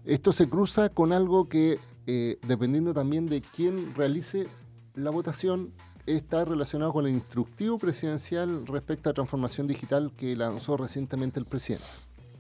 esto 0.05 0.33
se 0.33 0.49
cruza 0.49 0.89
con 0.89 1.13
algo 1.13 1.47
que, 1.47 1.79
eh, 2.07 2.37
dependiendo 2.45 2.93
también 2.93 3.27
de 3.27 3.41
quién 3.41 3.95
realice 3.95 4.47
la 4.95 5.11
votación, 5.11 5.71
está 6.05 6.43
relacionado 6.43 6.91
con 6.91 7.05
el 7.05 7.13
instructivo 7.13 7.77
presidencial 7.77 8.67
respecto 8.67 9.09
a 9.09 9.13
transformación 9.13 9.67
digital 9.67 10.11
que 10.17 10.35
lanzó 10.35 10.75
recientemente 10.75 11.39
el 11.39 11.45
presidente. 11.45 11.85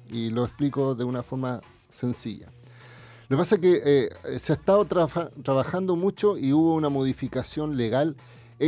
Y 0.09 0.31
lo 0.31 0.43
explico 0.43 0.95
de 0.95 1.05
una 1.05 1.23
forma 1.23 1.61
sencilla. 1.89 2.47
Lo 3.29 3.37
que 3.37 3.41
pasa 3.41 3.55
es 3.55 3.61
que 3.61 3.81
eh, 3.85 4.39
se 4.39 4.51
ha 4.51 4.55
estado 4.55 4.85
trabajando 4.85 5.95
mucho 5.95 6.37
y 6.37 6.51
hubo 6.51 6.75
una 6.75 6.89
modificación 6.89 7.77
legal 7.77 8.17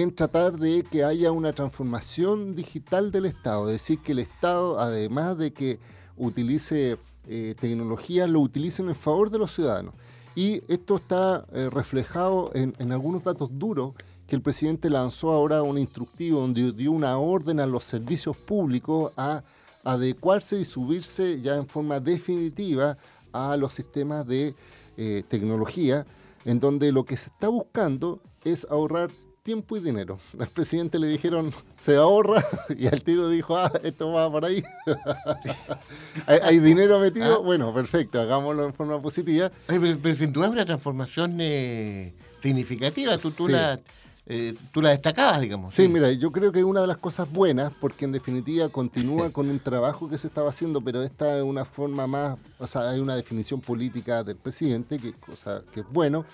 en 0.02 0.14
tratar 0.14 0.60
de 0.60 0.84
que 0.84 1.06
haya 1.06 1.32
una 1.32 1.54
transformación 1.54 2.54
digital 2.54 3.14
del 3.14 3.28
Estado. 3.28 3.68
Es 3.68 3.74
decir, 3.76 4.00
que 4.00 4.12
el 4.12 4.20
Estado, 4.20 4.78
además 4.78 5.38
de 5.38 5.54
que 5.54 5.80
utilice 6.18 6.98
eh, 7.30 7.56
tecnología, 7.58 8.28
lo 8.28 8.42
utilicen 8.42 8.90
en 8.90 8.96
favor 8.96 9.30
de 9.30 9.38
los 9.38 9.56
ciudadanos. 9.56 9.94
Y 10.36 10.62
esto 10.68 10.98
está 10.98 11.46
eh, 11.54 11.70
reflejado 11.72 12.52
en, 12.54 12.74
en 12.78 12.92
algunos 12.92 13.24
datos 13.24 13.50
duros 13.54 13.94
que 14.28 14.36
el 14.36 14.42
presidente 14.42 14.90
lanzó 14.90 15.32
ahora 15.32 15.64
un 15.64 15.78
instructivo 15.78 16.42
donde 16.42 16.74
dio 16.74 16.92
una 16.92 17.18
orden 17.18 17.62
a 17.62 17.66
los 17.66 17.86
servicios 17.86 18.36
públicos 18.36 19.14
a 19.16 19.44
adecuarse 19.86 20.60
y 20.60 20.66
subirse 20.66 21.40
ya 21.40 21.56
en 21.56 21.68
forma 21.68 22.02
definitiva 22.02 22.98
a 23.32 23.56
los 23.56 23.74
sistemas 23.74 24.28
de 24.28 24.56
eh, 24.98 25.24
tecnología, 25.30 26.06
en 26.44 26.60
donde 26.60 26.92
lo 26.92 27.06
que 27.06 27.16
se 27.16 27.30
está 27.30 27.48
buscando 27.48 28.20
es 28.44 28.68
ahorrar 28.70 29.10
tiempo 29.46 29.78
y 29.78 29.80
dinero. 29.80 30.20
Al 30.40 30.48
presidente 30.48 30.98
le 31.00 31.08
dijeron, 31.08 31.54
se 31.78 31.96
ahorra, 31.96 32.44
y 32.78 32.88
al 32.88 33.02
tiro 33.04 33.30
dijo, 33.30 33.56
ah, 33.56 33.72
esto 33.84 34.12
va 34.12 34.30
por 34.30 34.44
ahí. 34.44 34.64
¿Hay, 36.26 36.40
hay 36.44 36.60
dinero 36.60 37.00
metido? 37.00 37.36
Ah. 37.36 37.38
Bueno, 37.38 37.74
perfecto, 37.74 38.20
hagámoslo 38.20 38.66
en 38.66 38.74
forma 38.74 39.02
positiva. 39.02 39.52
Oye, 39.70 39.80
pero, 39.80 40.00
pero 40.02 40.16
sin 40.16 40.34
duda 40.34 40.48
es 40.48 40.52
una 40.52 40.66
transformación 40.66 41.38
eh, 41.40 42.14
significativa. 42.42 43.18
Tú, 43.18 43.32
tú, 43.32 43.46
Sí. 43.46 43.52
la, 43.52 43.80
eh, 44.26 44.56
tú 44.72 44.82
la 44.82 44.90
destacabas, 44.90 45.40
digamos. 45.42 45.72
Sí, 45.74 45.88
mira, 45.88 46.12
yo 46.12 46.32
creo 46.32 46.52
que 46.52 46.64
una 46.64 46.82
de 46.82 46.88
las 46.88 46.98
cosas 46.98 47.32
buenas, 47.32 47.72
porque 47.80 48.06
en 48.06 48.12
definitiva 48.12 48.68
continúa 48.70 49.30
con 49.30 49.48
un 49.52 49.60
trabajo 49.60 50.10
que 50.10 50.18
se 50.18 50.26
estaba 50.26 50.50
haciendo, 50.50 50.82
pero 50.82 51.04
esta 51.04 51.38
es 51.38 51.44
una 51.44 51.66
forma 51.66 52.08
más, 52.08 52.40
o 52.58 52.66
sea, 52.66 52.90
hay 52.90 53.00
una 53.00 53.16
definición 53.16 53.62
política 53.62 54.24
del 54.24 54.38
presidente, 54.38 54.98
que, 54.98 55.14
cosa, 55.14 55.62
que 55.72 55.82
es 55.82 55.86
bueno. 55.92 56.26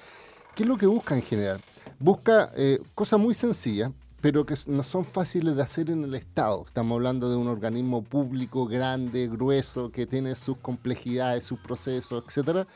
¿Qué 0.56 0.64
es 0.64 0.70
lo 0.70 0.78
que 0.78 0.86
busca 0.86 1.16
en 1.16 1.22
general? 1.22 1.62
Busca 2.00 2.52
eh, 2.56 2.82
cosas 2.96 3.20
muy 3.20 3.34
sencillas, 3.34 3.92
pero 4.22 4.46
que 4.46 4.56
no 4.68 4.84
son 4.84 5.06
fáciles 5.06 5.56
de 5.56 5.64
hacer 5.64 5.90
en 5.90 6.04
el 6.04 6.16
Estado. 6.16 6.66
Estamos 6.68 6.96
hablando 6.96 7.30
de 7.30 7.38
un 7.38 7.48
organismo 7.48 8.04
público 8.04 8.66
grande, 8.66 9.28
grueso, 9.28 9.92
que 9.92 10.06
tiene 10.06 10.36
sus 10.36 10.58
complejidades, 10.58 11.44
sus 11.44 11.60
procesos, 11.60 12.24
etcétera 12.28 12.68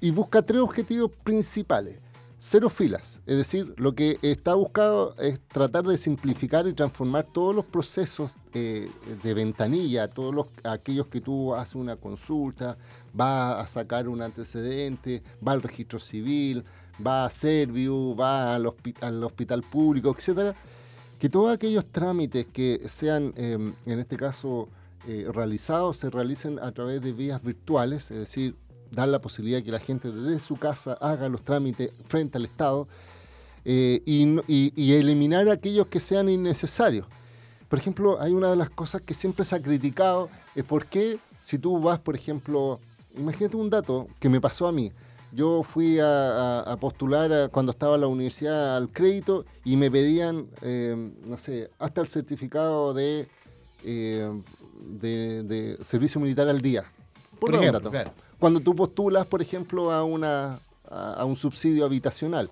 y 0.00 0.10
busca 0.10 0.42
tres 0.42 0.60
objetivos 0.60 1.10
principales. 1.24 1.98
Cero 2.38 2.68
filas, 2.68 3.22
es 3.24 3.38
decir, 3.38 3.72
lo 3.78 3.94
que 3.94 4.18
está 4.20 4.54
buscado 4.54 5.16
es 5.16 5.40
tratar 5.48 5.84
de 5.84 5.96
simplificar 5.96 6.68
y 6.68 6.74
transformar 6.74 7.26
todos 7.32 7.54
los 7.54 7.64
procesos 7.64 8.34
eh, 8.52 8.90
de 9.22 9.34
ventanilla, 9.34 10.08
todos 10.08 10.34
los, 10.34 10.46
aquellos 10.62 11.06
que 11.06 11.22
tú 11.22 11.54
haces 11.54 11.76
una 11.76 11.96
consulta, 11.96 12.76
va 13.18 13.58
a 13.58 13.66
sacar 13.66 14.06
un 14.06 14.20
antecedente, 14.20 15.22
va 15.46 15.52
al 15.52 15.62
registro 15.62 15.98
civil, 15.98 16.62
va 17.04 17.24
a 17.24 17.30
Serviu, 17.30 18.14
va 18.14 18.54
al, 18.54 18.66
hospi- 18.66 19.02
al 19.02 19.24
hospital 19.24 19.62
público, 19.62 20.14
etcétera, 20.14 20.54
que 21.18 21.30
todos 21.30 21.54
aquellos 21.54 21.86
trámites 21.86 22.46
que 22.52 22.82
sean, 22.86 23.32
eh, 23.36 23.72
en 23.86 23.98
este 23.98 24.18
caso, 24.18 24.68
eh, 25.08 25.26
realizados, 25.32 25.96
se 25.96 26.10
realicen 26.10 26.58
a 26.58 26.70
través 26.72 27.00
de 27.00 27.12
vías 27.14 27.42
virtuales, 27.42 28.10
es 28.10 28.18
decir, 28.18 28.56
dar 28.90 29.08
la 29.08 29.20
posibilidad 29.20 29.58
de 29.58 29.64
que 29.64 29.70
la 29.72 29.78
gente 29.80 30.10
desde 30.10 30.40
su 30.40 30.56
casa 30.56 30.94
haga 31.00 31.28
los 31.28 31.42
trámites 31.42 31.90
frente 32.08 32.38
al 32.38 32.44
Estado 32.44 32.88
eh, 33.64 34.02
y, 34.06 34.24
no- 34.26 34.42
y- 34.46 34.72
y 34.76 34.92
eliminar 34.92 35.48
aquellos 35.48 35.86
que 35.88 36.00
sean 36.00 36.28
innecesarios. 36.28 37.06
Por 37.68 37.78
ejemplo, 37.78 38.20
hay 38.20 38.32
una 38.32 38.48
de 38.50 38.56
las 38.56 38.70
cosas 38.70 39.02
que 39.02 39.12
siempre 39.14 39.44
se 39.44 39.56
ha 39.56 39.60
criticado, 39.62 40.28
es 40.54 40.62
por 40.64 40.86
qué 40.86 41.18
si 41.42 41.58
tú 41.58 41.80
vas, 41.80 41.98
por 41.98 42.14
ejemplo, 42.14 42.78
imagínate 43.16 43.56
un 43.56 43.68
dato 43.70 44.06
que 44.20 44.28
me 44.28 44.40
pasó 44.40 44.66
a 44.68 44.72
mí. 44.72 44.92
Yo 45.32 45.64
fui 45.64 45.98
a, 45.98 46.06
a- 46.06 46.60
a 46.60 46.76
postular 46.76 47.32
a- 47.32 47.48
cuando 47.48 47.72
estaba 47.72 47.96
en 47.96 48.02
la 48.02 48.06
universidad 48.06 48.76
al 48.76 48.88
crédito 48.90 49.44
y 49.64 49.76
me 49.76 49.90
pedían, 49.90 50.46
eh, 50.62 50.94
no 51.26 51.36
sé, 51.36 51.68
hasta 51.80 52.00
el 52.00 52.06
certificado 52.08 52.94
de, 52.94 53.26
eh, 53.84 54.30
de, 55.00 55.42
de 55.42 55.78
servicio 55.84 56.20
militar 56.20 56.48
al 56.48 56.60
día. 56.60 56.84
Por 57.40 57.50
un 57.50 57.56
ejemplo, 57.56 57.80
dato. 57.80 57.90
claro. 57.90 58.12
Cuando 58.38 58.60
tú 58.60 58.74
postulas, 58.74 59.26
por 59.26 59.40
ejemplo, 59.42 59.90
a, 59.92 60.04
una, 60.04 60.58
a, 60.90 61.12
a 61.14 61.24
un 61.24 61.36
subsidio 61.36 61.84
habitacional. 61.84 62.50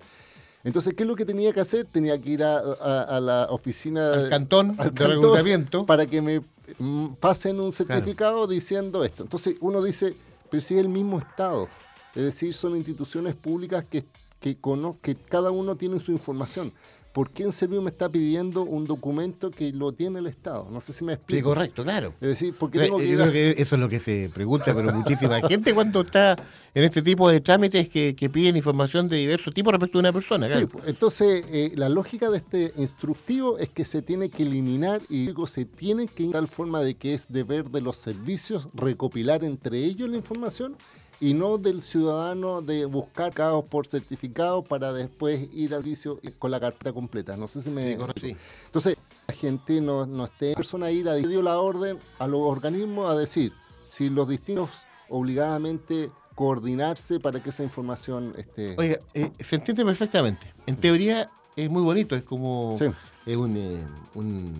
Entonces, 0.63 0.93
¿qué 0.95 1.03
es 1.03 1.07
lo 1.07 1.15
que 1.15 1.25
tenía 1.25 1.53
que 1.53 1.59
hacer? 1.59 1.85
Tenía 1.85 2.19
que 2.19 2.29
ir 2.31 2.43
a, 2.43 2.57
a- 2.57 3.01
a 3.17 3.19
la 3.19 3.47
oficina 3.51 4.13
Al 4.13 4.29
cantón 4.29 4.69
al 4.71 4.75
de 4.75 4.83
cantón 4.95 5.07
reclutamiento. 5.11 5.85
para 5.85 6.07
que 6.07 6.21
me 6.23 6.41
mm, 6.79 7.13
pasen 7.19 7.59
un 7.59 7.71
certificado 7.71 8.47
diciendo 8.47 9.03
esto. 9.03 9.21
Entonces, 9.23 9.57
uno 9.61 9.83
dice, 9.83 10.15
pero 10.49 10.61
si 10.61 10.73
es 10.73 10.79
el 10.79 10.89
mismo 10.89 11.19
Estado. 11.19 11.67
Es 12.15 12.23
decir, 12.23 12.53
son 12.53 12.75
instituciones 12.75 13.35
públicas 13.35 13.85
que, 13.89 14.05
que, 14.39 14.57
que 15.01 15.15
cada 15.15 15.51
uno 15.51 15.75
tiene 15.75 15.99
su 15.99 16.11
información. 16.11 16.71
¿Por 17.15 17.29
qué 17.29 17.43
en 17.43 17.53
serio 17.53 17.81
me 17.81 17.89
está 17.91 18.09
pidiendo 18.09 18.63
un 18.63 18.83
documento 18.83 19.49
que 19.49 19.71
lo 19.71 19.93
tiene 19.93 20.19
el 20.19 20.27
Estado? 20.27 20.67
No 20.69 20.81
sé 20.81 20.91
si 20.91 21.05
me 21.05 21.13
Sí, 21.13 21.15
explico. 21.15 21.47
correcto, 21.47 21.83
claro. 21.85 22.09
Es 22.19 22.27
decir, 22.27 22.53
¿por 22.53 22.69
qué 22.69 22.79
tengo 22.79 22.97
que 22.97 23.07
yo 23.07 23.13
ir 23.13 23.21
a- 23.21 23.29
creo 23.29 23.33
que 23.55 23.61
eso 23.61 23.75
es 23.75 23.81
lo 23.81 23.87
que 23.87 23.99
se 23.99 24.29
pregunta, 24.33 24.75
pero 24.75 24.91
muchísima 24.93 25.39
gente 25.47 25.73
cuando 25.73 26.01
está 26.01 26.35
en 26.73 26.83
este 26.83 27.01
tipo 27.01 27.29
de 27.29 27.39
trámites 27.39 27.87
que, 27.87 28.17
que 28.17 28.29
piden 28.29 28.57
información 28.57 29.07
de 29.07 29.15
diversos 29.15 29.53
tipos 29.53 29.71
respecto 29.71 29.97
a 29.97 30.01
una 30.01 30.11
persona. 30.11 30.47
Sí, 30.47 30.51
claro. 30.51 30.67
pues, 30.67 30.87
entonces 30.89 31.45
eh, 31.49 31.71
la 31.75 31.87
lógica 31.87 32.29
de 32.29 32.37
este 32.37 32.73
instructivo 32.75 33.59
es 33.59 33.69
que 33.69 33.85
se 33.85 34.01
tiene 34.01 34.29
que 34.29 34.43
eliminar 34.43 35.01
y 35.09 35.23
luego 35.23 35.47
se 35.47 35.63
tiene 35.63 36.07
que 36.07 36.23
de 36.25 36.31
tal 36.33 36.49
forma 36.49 36.81
de 36.81 36.95
que 36.95 37.13
es 37.13 37.31
deber 37.31 37.69
de 37.69 37.79
los 37.79 37.95
servicios 37.95 38.67
recopilar 38.73 39.45
entre 39.45 39.77
ellos 39.85 40.09
la 40.09 40.17
información 40.17 40.75
y 41.19 41.33
no 41.33 41.57
del 41.57 41.81
ciudadano 41.81 42.61
de 42.61 42.85
buscar 42.85 43.33
caos 43.33 43.65
por 43.65 43.87
certificado 43.87 44.63
para 44.63 44.91
después 44.93 45.47
ir 45.53 45.73
al 45.73 45.83
vicio 45.83 46.19
con 46.39 46.51
la 46.51 46.59
carpeta 46.59 46.91
completa. 46.93 47.37
No 47.37 47.47
sé 47.47 47.61
si 47.61 47.69
me... 47.69 47.97
Sí. 48.19 48.35
Entonces, 48.65 48.97
la 49.27 49.33
gente 49.33 49.81
no, 49.81 50.05
no 50.05 50.25
esté 50.25 50.53
persona 50.55 50.87
a 50.87 50.91
ir 50.91 51.07
a 51.07 51.15
dio 51.15 51.41
la 51.41 51.59
orden 51.59 51.97
a 52.19 52.27
los 52.27 52.41
organismos 52.41 53.09
a 53.09 53.15
decir 53.15 53.53
si 53.85 54.09
los 54.09 54.27
distintos 54.27 54.69
obligadamente 55.09 56.11
coordinarse 56.35 57.19
para 57.19 57.41
que 57.41 57.49
esa 57.49 57.63
información 57.63 58.33
esté... 58.37 58.75
Oiga, 58.77 58.99
eh, 59.13 59.31
se 59.39 59.55
entiende 59.55 59.85
perfectamente. 59.85 60.53
En 60.65 60.75
teoría 60.75 61.31
es 61.55 61.69
muy 61.69 61.81
bonito, 61.81 62.15
es 62.15 62.23
como 62.23 62.75
Sí. 62.77 62.85
es 63.25 63.37
un, 63.37 63.55
eh, 63.55 63.83
un, 64.15 64.53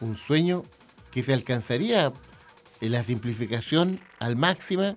un 0.00 0.16
sueño 0.16 0.62
que 1.10 1.22
se 1.22 1.32
alcanzaría 1.32 2.12
en 2.80 2.92
la 2.92 3.02
simplificación 3.02 4.00
al 4.20 4.36
máxima 4.36 4.96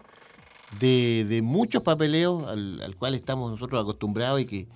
de, 0.79 1.25
de 1.27 1.41
muchos 1.41 1.81
papeleos 1.83 2.43
al, 2.47 2.81
al 2.81 2.95
cual 2.95 3.15
estamos 3.15 3.51
nosotros 3.51 3.81
acostumbrados 3.81 4.41
y 4.41 4.45
que, 4.45 4.67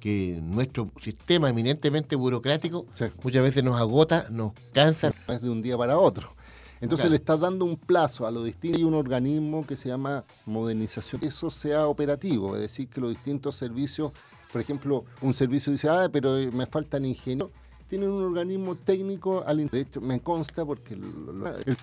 que 0.00 0.38
nuestro 0.42 0.90
sistema 1.02 1.48
eminentemente 1.50 2.16
burocrático 2.16 2.86
muchas 3.22 3.42
veces 3.42 3.62
nos 3.64 3.78
agota, 3.80 4.26
nos 4.30 4.52
cansa. 4.72 5.12
es 5.28 5.40
de 5.42 5.50
un 5.50 5.62
día 5.62 5.76
para 5.78 5.98
otro. 5.98 6.34
Entonces 6.80 7.04
Claro. 7.04 7.10
le 7.10 7.16
está 7.16 7.36
dando 7.38 7.64
un 7.64 7.76
plazo 7.76 8.26
a 8.26 8.30
lo 8.30 8.44
distinto. 8.44 8.76
Hay 8.76 8.84
un 8.84 8.92
organismo 8.94 9.66
que 9.66 9.76
se 9.76 9.88
llama 9.88 10.24
modernización. 10.44 11.20
Que 11.20 11.28
eso 11.28 11.48
sea 11.50 11.86
operativo, 11.88 12.54
es 12.54 12.60
decir, 12.62 12.88
que 12.88 13.00
los 13.00 13.10
distintos 13.10 13.56
servicios, 13.56 14.12
por 14.52 14.60
ejemplo, 14.60 15.04
un 15.22 15.32
servicio 15.32 15.72
dice, 15.72 15.88
ah, 15.88 16.08
pero 16.12 16.36
eh, 16.36 16.50
me 16.52 16.66
faltan 16.66 17.06
ingenieros. 17.06 17.50
Tienen 17.88 18.10
un 18.10 18.22
organismo 18.24 18.74
técnico, 18.74 19.42
al 19.46 19.66
de 19.68 19.80
hecho 19.80 20.00
me 20.02 20.20
consta 20.20 20.66
porque 20.66 20.96
lo- 20.96 21.32
lo- 21.32 21.56
el- 21.56 21.76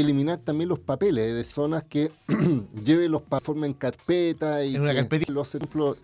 eliminar 0.00 0.38
también 0.38 0.68
los 0.68 0.78
papeles 0.78 1.34
de 1.34 1.44
zonas 1.44 1.84
que 1.84 2.10
lleven 2.84 3.10
los 3.12 3.22
pa- 3.22 3.40
formen 3.40 3.74
carpeta 3.74 4.64
y 4.64 4.76
En 4.76 4.82
una 4.82 5.08
que 5.08 5.24
los 5.32 5.54
ejemplos 5.54 5.98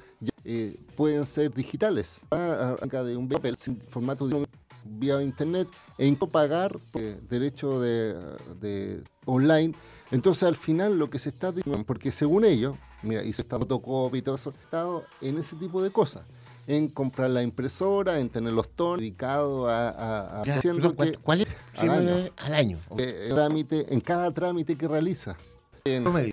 eh, 0.45 0.77
pueden 0.97 1.25
ser 1.27 1.53
digitales. 1.55 2.21
Acá 2.31 3.05
de 3.05 3.17
un 3.17 3.29
papel 3.29 3.57
sin 3.57 3.81
formato 3.81 4.27
de 4.29 4.47
vía 4.85 5.23
internet 5.23 5.69
e 5.99 6.07
incluso 6.07 6.33
pagar 6.33 6.79
eh, 6.95 7.19
derecho 7.29 7.81
de, 7.81 8.15
de 8.61 9.03
online. 9.27 9.75
Entonces 10.11 10.45
al 10.45 10.57
final 10.57 10.99
lo 10.99 11.11
que 11.11 11.19
se 11.19 11.29
está 11.29 11.53
diciendo, 11.53 11.85
porque 11.87 12.11
según 12.13 12.45
ellos, 12.45 12.77
mira, 13.03 13.23
hizo 13.25 13.43
esta 13.43 13.59
fotocopia 13.59 14.19
y 14.19 14.23
todo 14.23 14.37
eso, 14.37 14.55
estado 14.65 15.05
en 15.21 15.37
ese 15.39 15.55
tipo 15.57 15.83
de 15.83 15.91
cosas. 15.91 16.23
En 16.69 16.89
comprar 16.89 17.31
la 17.31 17.43
impresora, 17.43 18.21
en 18.21 18.29
tener 18.29 18.53
los 18.53 18.69
tonos 18.69 18.99
dedicados 19.01 19.67
a, 19.71 19.89
a, 19.89 20.41
a- 20.43 20.45
Ya, 20.45 20.57
haciendo 20.59 20.83
pero 20.83 20.95
¿cuál- 20.95 21.11
que- 21.13 21.17
cuál 21.17 21.41
es? 21.41 21.49
al 21.79 21.91
año. 21.91 22.31
al 22.37 22.53
año. 22.55 22.79
Eh, 22.99 23.31
trámite, 23.31 23.87
en 23.93 24.01
cada 24.03 24.31
trámite 24.35 24.77
que 24.77 24.87
realiza. 24.87 25.35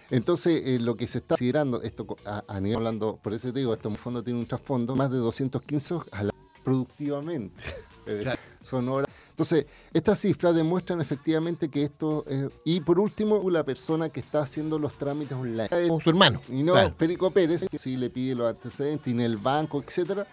Entonces, 0.10 0.62
eh, 0.66 0.80
lo 0.82 0.96
que 0.96 1.08
se 1.08 1.20
está 1.20 1.36
considerando, 1.36 1.82
esto 1.82 2.18
a, 2.26 2.44
a 2.46 2.60
nivel 2.60 2.76
hablando, 2.80 3.18
por 3.24 3.34
eso 3.34 3.54
te 3.54 3.60
digo, 3.60 3.72
esto 3.74 3.88
en 3.88 3.96
fondo 3.96 4.22
tiene 4.22 4.38
un 4.38 4.46
trasfondo, 4.46 4.94
más 4.98 5.10
de 5.10 5.18
215 5.20 5.96
a 6.12 6.24
la- 6.24 6.34
productivamente. 6.66 7.56
Decir, 8.06 8.24
Claro. 8.24 8.40
son 8.62 8.90
horas. 8.90 9.08
Entonces, 9.36 9.66
estas 9.92 10.22
cifras 10.22 10.56
demuestran 10.56 11.02
efectivamente 11.02 11.68
que 11.68 11.84
esto. 11.84 12.24
eh, 12.30 12.48
y 12.64 12.80
por 12.80 13.00
último, 13.00 13.50
la 13.50 13.66
persona 13.66 14.08
que 14.08 14.22
está 14.22 14.40
haciendo 14.40 14.80
los 14.80 14.98
trámites 14.98 15.34
online. 15.34 15.68
Como 15.68 16.00
su 16.00 16.10
hermano. 16.10 16.42
Y 16.48 16.64
no 16.64 16.72
claro. 16.72 16.96
Perico 16.96 17.32
Pérez, 17.32 17.66
que 17.70 17.78
sí 17.78 17.98
le 17.98 18.10
pide 18.10 18.34
los 18.34 18.48
antecedentes, 18.48 19.12
en 19.12 19.20
el 19.20 19.36
banco, 19.36 19.84
etcétera, 19.86 20.26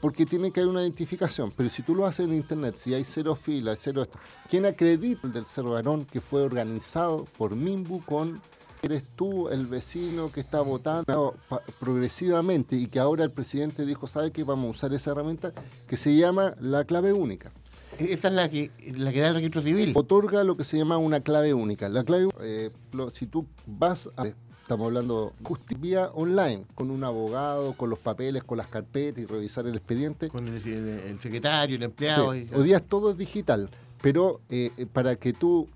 porque 0.00 0.24
tiene 0.24 0.52
que 0.52 0.60
haber 0.60 0.70
una 0.70 0.82
identificación. 0.82 1.52
Pero 1.56 1.68
si 1.68 1.82
tú 1.82 1.96
lo 1.96 2.06
haces 2.06 2.26
en 2.26 2.34
internet, 2.34 2.76
si 2.78 2.94
hay 2.94 3.02
cero 3.02 3.34
filas, 3.34 3.80
cero 3.82 4.02
esto, 4.02 4.20
¿quién 4.48 4.66
acredita 4.66 5.26
el 5.26 5.32
del 5.32 5.46
Cerro 5.46 5.72
Barón 5.72 6.04
que 6.04 6.20
fue 6.20 6.42
organizado 6.42 7.24
por 7.36 7.56
Mimbu 7.56 8.04
con 8.04 8.40
eres 8.82 9.04
tú 9.16 9.48
el 9.48 9.66
vecino 9.66 10.30
que 10.30 10.40
está 10.40 10.60
votando 10.60 11.34
progresivamente 11.80 12.76
y 12.76 12.86
que 12.86 12.98
ahora 12.98 13.24
el 13.24 13.30
presidente 13.30 13.86
dijo, 13.86 14.06
¿sabe 14.06 14.32
qué? 14.32 14.42
Vamos 14.44 14.66
a 14.66 14.70
usar 14.70 14.92
esa 14.92 15.12
herramienta 15.12 15.52
que 15.86 15.96
se 15.96 16.16
llama 16.16 16.54
la 16.60 16.84
clave 16.84 17.12
única. 17.12 17.52
Esa 17.98 18.28
es 18.28 18.34
la 18.34 18.48
que, 18.50 18.70
la 18.96 19.12
que 19.12 19.20
da 19.20 19.28
el 19.28 19.34
registro 19.34 19.62
civil. 19.62 19.92
Otorga 19.94 20.42
lo 20.44 20.56
que 20.56 20.64
se 20.64 20.76
llama 20.78 20.96
una 20.98 21.20
clave 21.20 21.54
única. 21.54 21.88
La 21.88 22.04
clave, 22.04 22.28
eh, 22.40 22.70
lo- 22.92 23.10
si 23.10 23.26
tú 23.26 23.46
vas 23.66 24.08
a, 24.16 24.26
estamos 24.62 24.86
hablando 24.86 25.32
justicia 25.42 26.10
online, 26.14 26.64
con 26.74 26.90
un 26.90 27.04
abogado, 27.04 27.74
con 27.74 27.90
los 27.90 27.98
papeles, 27.98 28.42
con 28.44 28.58
las 28.58 28.66
carpetas 28.68 29.22
y 29.22 29.26
revisar 29.26 29.66
el 29.66 29.74
expediente. 29.76 30.28
Con 30.28 30.48
el, 30.48 30.56
el- 30.66 30.88
el 31.00 31.18
secretario, 31.20 31.76
el 31.76 31.82
empleado. 31.82 32.32
Sí, 32.32 32.48
y- 32.50 32.54
Hoy 32.54 32.64
día 32.64 32.80
todo 32.80 33.10
es 33.10 33.18
digital, 33.18 33.68
pero 34.00 34.40
eh, 34.48 34.70
eh, 34.76 34.86
para 34.86 35.14
que 35.16 35.32
tú, 35.32 35.68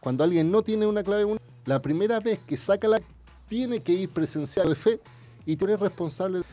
cuando 0.00 0.24
alguien 0.24 0.50
no 0.50 0.62
tiene 0.62 0.86
una 0.86 1.02
clave 1.02 1.24
única, 1.24 1.42
la 1.64 1.80
primera 1.80 2.20
vez 2.20 2.38
que 2.46 2.56
saca 2.56 2.88
la 2.88 3.00
tiene 3.48 3.80
que 3.80 3.92
ir 3.92 4.08
presencial 4.10 4.68
de 4.68 4.74
fe 4.74 5.00
y 5.46 5.56
tú 5.56 5.64
eres 5.64 5.80
responsable 5.80 6.38
de 6.38 6.44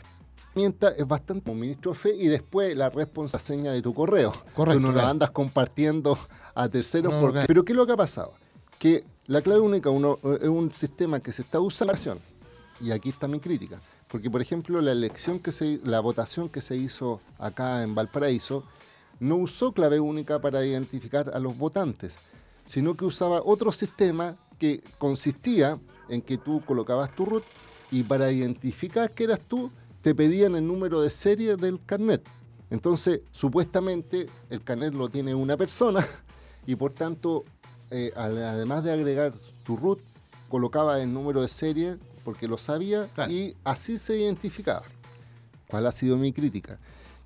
es 0.55 1.07
bastante 1.07 1.43
como 1.43 1.55
ministro 1.55 1.93
de 1.93 1.97
fe 1.97 2.15
y 2.15 2.27
después 2.27 2.75
la 2.75 2.89
responsabilidad 2.89 3.73
de 3.73 3.81
tu 3.81 3.93
correo. 3.93 4.33
Correcto, 4.53 4.79
Tú 4.81 4.87
no 4.87 4.91
la 4.91 5.09
andas 5.09 5.31
compartiendo 5.31 6.17
a 6.55 6.67
terceros. 6.69 7.13
No, 7.13 7.19
porque- 7.21 7.33
claro. 7.33 7.47
Pero 7.47 7.65
¿qué 7.65 7.73
es 7.73 7.77
lo 7.77 7.85
que 7.85 7.93
ha 7.93 7.97
pasado? 7.97 8.33
Que 8.77 9.03
la 9.27 9.41
clave 9.41 9.59
única 9.61 9.89
uno, 9.89 10.19
es 10.41 10.47
un 10.47 10.71
sistema 10.73 11.19
que 11.19 11.31
se 11.31 11.43
está 11.43 11.59
usando 11.59 11.93
y 12.81 12.91
aquí 12.91 13.09
está 13.09 13.27
mi 13.27 13.39
crítica. 13.39 13.79
Porque, 14.07 14.29
por 14.29 14.41
ejemplo, 14.41 14.81
la 14.81 14.91
elección 14.91 15.39
que 15.39 15.51
se, 15.51 15.79
la 15.83 15.99
votación 15.99 16.49
que 16.49 16.61
se 16.61 16.75
hizo 16.75 17.21
acá 17.37 17.83
en 17.83 17.93
Valparaíso 17.93 18.63
no 19.19 19.35
usó 19.35 19.71
clave 19.71 19.99
única 19.99 20.39
para 20.39 20.65
identificar 20.65 21.29
a 21.33 21.39
los 21.39 21.57
votantes, 21.57 22.17
sino 22.63 22.95
que 22.95 23.05
usaba 23.05 23.41
otro 23.45 23.71
sistema 23.71 24.35
que 24.57 24.81
consistía 24.97 25.77
en 26.09 26.21
que 26.21 26.37
tú 26.37 26.61
colocabas 26.65 27.15
tu 27.15 27.25
root 27.25 27.43
y 27.91 28.03
para 28.03 28.31
identificar 28.31 29.11
que 29.11 29.25
eras 29.25 29.41
tú 29.47 29.69
te 30.09 30.15
pedían 30.15 30.55
el 30.55 30.65
número 30.65 31.01
de 31.01 31.11
serie 31.11 31.55
del 31.55 31.85
carnet. 31.85 32.27
Entonces, 32.71 33.21
supuestamente 33.31 34.27
el 34.49 34.63
carnet 34.63 34.95
lo 34.95 35.07
tiene 35.07 35.35
una 35.35 35.55
persona 35.55 36.03
y 36.65 36.75
por 36.75 36.93
tanto, 36.93 37.45
eh, 37.91 38.11
además 38.15 38.83
de 38.83 38.91
agregar 38.91 39.33
tu 39.63 39.77
root, 39.77 39.99
colocaba 40.47 40.99
el 40.99 41.13
número 41.13 41.43
de 41.43 41.47
serie 41.47 41.97
porque 42.23 42.47
lo 42.47 42.57
sabía 42.57 43.07
y 43.29 43.53
así 43.63 43.99
se 43.99 44.17
identificaba. 44.17 44.81
¿Cuál 45.67 45.85
ha 45.85 45.91
sido 45.91 46.17
mi 46.17 46.33
crítica? 46.33 46.79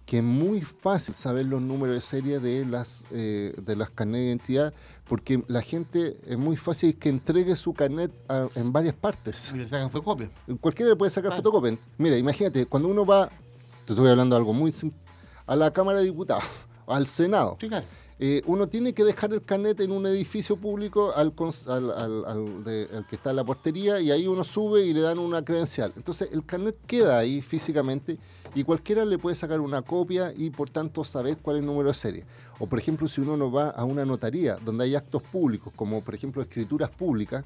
Que 0.06 0.18
es 0.18 0.24
muy 0.24 0.62
fácil 0.62 1.16
saber 1.16 1.45
los 1.45 1.62
números 1.62 1.95
de 1.95 2.01
serie 2.01 2.39
de 2.39 2.66
las, 2.66 3.04
eh, 3.12 3.54
de 3.62 3.76
las 3.76 3.89
carnet 3.89 4.20
de 4.20 4.28
identidad 4.28 4.74
porque 5.06 5.43
la 5.47 5.62
gente 5.62 6.18
es 6.28 6.38
muy 6.38 6.56
fácil 6.58 6.97
que 6.97 7.10
entregue 7.10 7.56
su 7.56 7.74
carnet 7.74 8.12
a- 8.30 8.47
en 8.56 8.72
varias 8.74 8.95
partes. 8.95 9.51
Y 9.54 9.58
le 9.58 9.68
sacan 9.68 9.89
fotocopia. 9.91 10.30
Cualquiera 10.62 10.89
le 10.91 10.95
puede 10.95 11.10
sacar 11.12 11.34
fotocopia. 11.36 11.78
Mira, 11.97 12.18
imagínate, 12.18 12.66
cuando 12.66 12.89
uno 12.89 13.06
va, 13.06 13.30
te 13.86 13.93
estoy 13.93 14.10
hablando 14.10 14.36
de 14.36 14.39
algo 14.39 14.54
muy 14.54 14.72
simple, 14.72 14.99
a 15.45 15.56
la 15.56 15.72
Cámara 15.72 15.99
de 15.99 16.06
Diputados, 16.06 16.43
al 16.88 17.08
Senado, 17.08 17.58
eh, 18.20 18.41
uno 18.45 18.68
tiene 18.68 18.93
que 18.93 19.03
dejar 19.03 19.34
el 19.34 19.43
carnet 19.43 19.80
en 19.80 19.91
un 19.91 20.05
edificio 20.05 20.55
público 20.55 21.14
al, 21.16 21.34
que 21.34 23.16
está 23.16 23.32
en 23.32 23.36
la 23.36 23.43
portería 23.43 23.99
y 23.99 24.11
ahí 24.11 24.28
uno 24.28 24.43
sube 24.43 24.86
y 24.86 24.93
le 24.93 25.01
dan 25.01 25.20
una 25.20 25.43
credencial. 25.43 25.93
Entonces 25.95 26.30
el 26.32 26.45
carnet 26.45 26.76
queda 26.86 27.18
ahí 27.18 27.41
físicamente 27.41 28.18
y 28.55 28.64
cualquiera 28.64 29.03
le 29.03 29.18
puede 29.18 29.36
sacar 29.36 29.59
una 29.59 29.82
copia 29.82 30.34
y 30.36 30.51
por 30.51 30.70
tanto 30.70 31.03
saber 31.03 31.38
cuál 31.41 31.57
es 31.57 31.59
el 31.61 31.66
número 31.66 31.89
de 31.89 31.95
serie. 31.95 32.26
O 32.59 32.68
por 32.68 32.80
ejemplo, 32.80 33.07
si 33.07 33.22
uno 33.22 33.36
no 33.36 33.51
va 33.51 33.70
a 33.70 33.84
una 33.84 34.05
notaría 34.05 34.57
donde 34.57 34.86
hay 34.86 34.95
actos 34.95 35.24
públicos, 35.24 35.74
como 35.76 36.03
por 36.03 36.14
ejemplo 36.14 36.41
escrituras 36.41 36.91
públicas, 36.91 37.43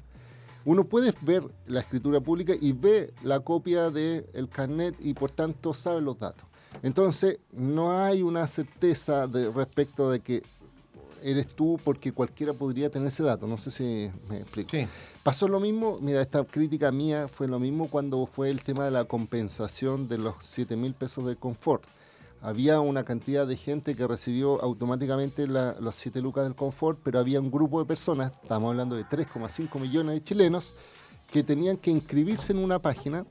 uno 0.64 0.84
puede 0.84 1.14
ver 1.22 1.44
la 1.66 1.80
escritura 1.80 2.20
pública 2.20 2.52
y 2.60 2.72
ve 2.72 3.14
la 3.22 3.40
copia 3.40 3.90
del 3.90 4.48
carnet 4.50 4.94
y 5.00 5.14
por 5.14 5.30
tanto 5.30 5.72
sabe 5.72 6.02
los 6.02 6.18
datos. 6.18 6.44
Entonces, 6.82 7.38
no 7.52 7.98
hay 7.98 8.22
una 8.22 8.46
certeza 8.46 9.26
de, 9.26 9.50
respecto 9.50 10.10
de 10.10 10.20
que 10.20 10.42
eres 11.22 11.46
tú 11.48 11.78
porque 11.84 12.12
cualquiera 12.12 12.52
podría 12.52 12.90
tener 12.90 13.08
ese 13.08 13.22
dato. 13.22 13.46
No 13.46 13.58
sé 13.58 13.70
si 13.70 14.10
me 14.28 14.38
explico. 14.38 14.70
Pasó 15.22 15.48
lo 15.48 15.60
mismo, 15.60 15.98
mira, 16.00 16.20
esta 16.22 16.44
crítica 16.44 16.90
mía 16.92 17.28
fue 17.28 17.48
lo 17.48 17.58
mismo 17.58 17.88
cuando 17.88 18.26
fue 18.26 18.50
el 18.50 18.62
tema 18.62 18.84
de 18.84 18.90
la 18.90 19.04
compensación 19.04 20.08
de 20.08 20.18
los 20.18 20.34
7 20.40 20.76
mil 20.76 20.94
pesos 20.94 21.26
de 21.26 21.36
confort. 21.36 21.82
Había 22.40 22.80
una 22.80 23.02
cantidad 23.04 23.46
de 23.46 23.56
gente 23.56 23.96
que 23.96 24.06
recibió 24.06 24.62
automáticamente 24.62 25.48
la- 25.48 25.74
los 25.80 25.96
7 25.96 26.20
lucas 26.20 26.44
del 26.44 26.54
confort, 26.54 26.98
pero 27.02 27.18
había 27.18 27.40
un 27.40 27.50
grupo 27.50 27.80
de 27.80 27.84
personas, 27.86 28.32
estamos 28.42 28.70
hablando 28.70 28.94
de 28.94 29.04
3,5 29.04 29.78
millones 29.80 30.14
de 30.14 30.22
chilenos, 30.22 30.74
que 31.32 31.42
tenían 31.42 31.76
que 31.76 31.90
inscribirse 31.90 32.52
en 32.52 32.58
una 32.58 32.78
página 32.78 33.26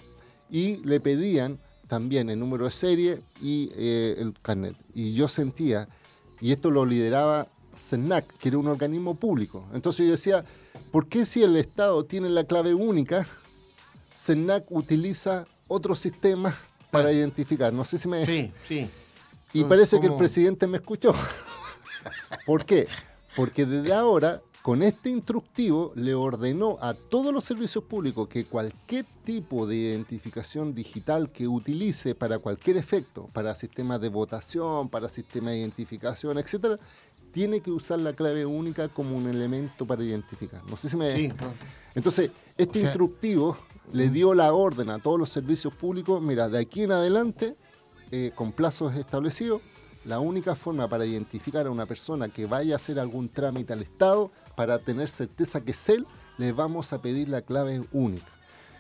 y 0.50 0.78
le 0.86 1.00
pedían 1.00 1.58
también 1.88 2.30
el 2.30 2.38
número 2.38 2.66
de 2.66 2.72
serie 2.72 3.22
y 3.42 3.70
eh, 3.76 4.16
el 4.20 4.34
carnet. 4.42 4.76
Y 4.94 5.14
yo 5.14 5.30
sentía, 5.30 5.88
y 6.42 6.52
esto 6.52 6.70
lo 6.70 6.86
lideraba 6.86 7.48
CENAC, 7.78 8.26
que 8.38 8.50
era 8.50 8.58
un 8.58 8.68
organismo 8.68 9.16
público. 9.16 9.66
Entonces 9.74 10.06
yo 10.06 10.12
decía, 10.12 10.44
¿por 10.92 11.08
qué 11.08 11.26
si 11.26 11.44
el 11.44 11.56
Estado 11.56 12.04
tiene 12.06 12.30
la 12.30 12.44
clave 12.44 12.74
única, 12.74 13.28
CENAC 14.16 14.66
utiliza 14.72 15.46
otro 15.68 15.96
sistema 15.96 16.56
para 16.92 17.12
identificar? 17.12 17.72
No 17.74 17.84
sé 17.84 17.98
si 17.98 18.08
me... 18.08 18.26
Sí, 18.26 18.52
sí. 18.68 18.90
Y 19.54 19.60
¿Cómo- 19.60 19.70
parece 19.70 20.00
que 20.00 20.08
el 20.08 20.16
presidente 20.16 20.68
me 20.68 20.78
escuchó. 20.78 21.14
¿Por 22.46 22.66
qué? 22.66 22.88
Porque 23.36 23.66
desde 23.66 23.94
ahora, 23.94 24.42
con 24.62 24.84
este 24.84 25.10
instructivo, 25.10 25.94
le 25.96 26.14
ordenó 26.14 26.78
a 26.82 26.94
todos 26.94 27.34
los 27.34 27.46
servicios 27.46 27.84
públicos 27.84 28.28
que 28.28 28.46
cualquier 28.46 29.06
tipo 29.24 29.66
de 29.68 29.76
identificación 29.78 30.74
digital 30.74 31.32
que 31.32 31.48
utilice 31.48 32.16
para 32.16 32.40
cualquier 32.40 32.78
efecto, 32.78 33.30
para 33.34 33.56
sistemas 33.56 34.02
de 34.02 34.10
votación, 34.10 34.90
para 34.90 35.08
sistemas 35.10 35.52
de 35.54 35.60
identificación, 35.60 36.38
etcétera, 36.38 36.78
tiene 37.38 37.62
que 37.62 37.70
usar 37.70 38.00
la 38.00 38.14
clave 38.14 38.48
única 38.48 38.90
como 38.90 39.16
un 39.16 39.28
elemento 39.30 39.86
para 39.86 40.04
identificar. 40.04 40.64
No 40.66 40.76
sé 40.76 40.90
si 40.90 40.98
me... 40.98 41.16
Sí. 41.16 41.32
Entonces, 41.94 42.32
este 42.58 42.80
O 42.80 42.82
sea, 42.82 42.90
instructivo 42.90 43.58
le 43.94 44.10
dio 44.10 44.34
la 44.34 44.52
orden 44.54 44.90
a 44.90 44.98
todos 44.98 45.20
los 45.20 45.30
servicios 45.30 45.72
públicos, 45.72 46.20
mira, 46.20 46.50
de 46.50 46.58
aquí 46.58 46.82
en 46.82 46.94
adelante, 46.94 47.56
eh, 48.10 48.32
con 48.34 48.54
plazos 48.54 48.96
establecidos, 48.96 49.62
la 50.04 50.20
única 50.20 50.56
forma 50.56 50.88
para 50.88 51.06
identificar 51.06 51.68
a 51.68 51.70
una 51.70 51.86
persona 51.86 52.28
que 52.28 52.48
vaya 52.48 52.74
a 52.74 52.78
hacer 52.78 53.00
algún 53.00 53.30
trámite 53.30 53.72
al 53.72 53.84
Estado, 53.84 54.32
para 54.56 54.80
tener 54.80 55.08
certeza 55.08 55.62
que 55.62 55.74
es 55.74 55.90
él, 55.90 56.08
le 56.40 56.54
vamos 56.54 56.92
a 56.92 57.04
pedir 57.04 57.30
la 57.30 57.44
clave 57.44 57.84
única. 57.92 58.32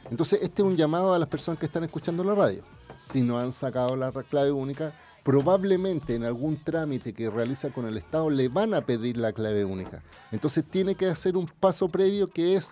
Entonces, 0.09 0.39
este 0.41 0.63
es 0.63 0.67
un 0.67 0.75
llamado 0.75 1.13
a 1.13 1.19
las 1.19 1.29
personas 1.29 1.59
que 1.59 1.67
están 1.67 1.83
escuchando 1.83 2.23
la 2.23 2.33
radio. 2.33 2.63
Si 2.99 3.21
no 3.21 3.37
han 3.37 3.51
sacado 3.51 3.95
la 3.95 4.11
clave 4.11 4.51
única, 4.51 4.95
probablemente 5.27 6.15
en 6.15 6.23
algún 6.23 6.55
trámite 6.63 7.11
que 7.13 7.29
realiza 7.29 7.69
con 7.71 7.85
el 7.85 7.97
Estado 7.97 8.29
le 8.29 8.47
van 8.47 8.73
a 8.73 8.79
pedir 8.85 9.17
la 9.17 9.33
clave 9.33 9.65
única. 9.65 10.01
Entonces, 10.31 10.63
tiene 10.63 10.95
que 10.95 11.07
hacer 11.07 11.35
un 11.35 11.47
paso 11.59 11.89
previo 11.89 12.29
que 12.29 12.55
es 12.55 12.71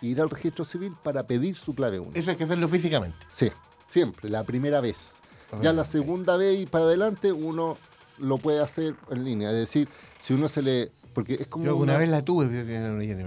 ir 0.00 0.20
al 0.20 0.30
registro 0.30 0.64
civil 0.64 0.92
para 1.02 1.26
pedir 1.26 1.56
su 1.56 1.74
clave 1.74 1.98
única. 1.98 2.20
Eso 2.20 2.30
hay 2.30 2.36
que 2.36 2.44
hacerlo 2.44 2.68
físicamente. 2.68 3.18
Sí, 3.26 3.50
siempre, 3.84 4.30
la 4.30 4.44
primera 4.44 4.80
vez. 4.80 5.16
Ya 5.60 5.72
la 5.72 5.84
segunda 5.84 6.36
vez 6.36 6.60
y 6.60 6.66
para 6.66 6.84
adelante 6.84 7.32
uno 7.32 7.76
lo 8.18 8.38
puede 8.38 8.60
hacer 8.60 8.94
en 9.10 9.24
línea. 9.24 9.50
Es 9.50 9.56
decir, 9.56 9.88
si 10.20 10.32
uno 10.32 10.46
se 10.46 10.62
le... 10.62 10.92
Porque 11.12 11.34
es 11.34 11.48
como... 11.48 11.64
Yo 11.64 11.72
alguna 11.72 11.94
una- 11.94 11.98
vez 11.98 12.08
la 12.08 12.22
tuve, 12.24 12.46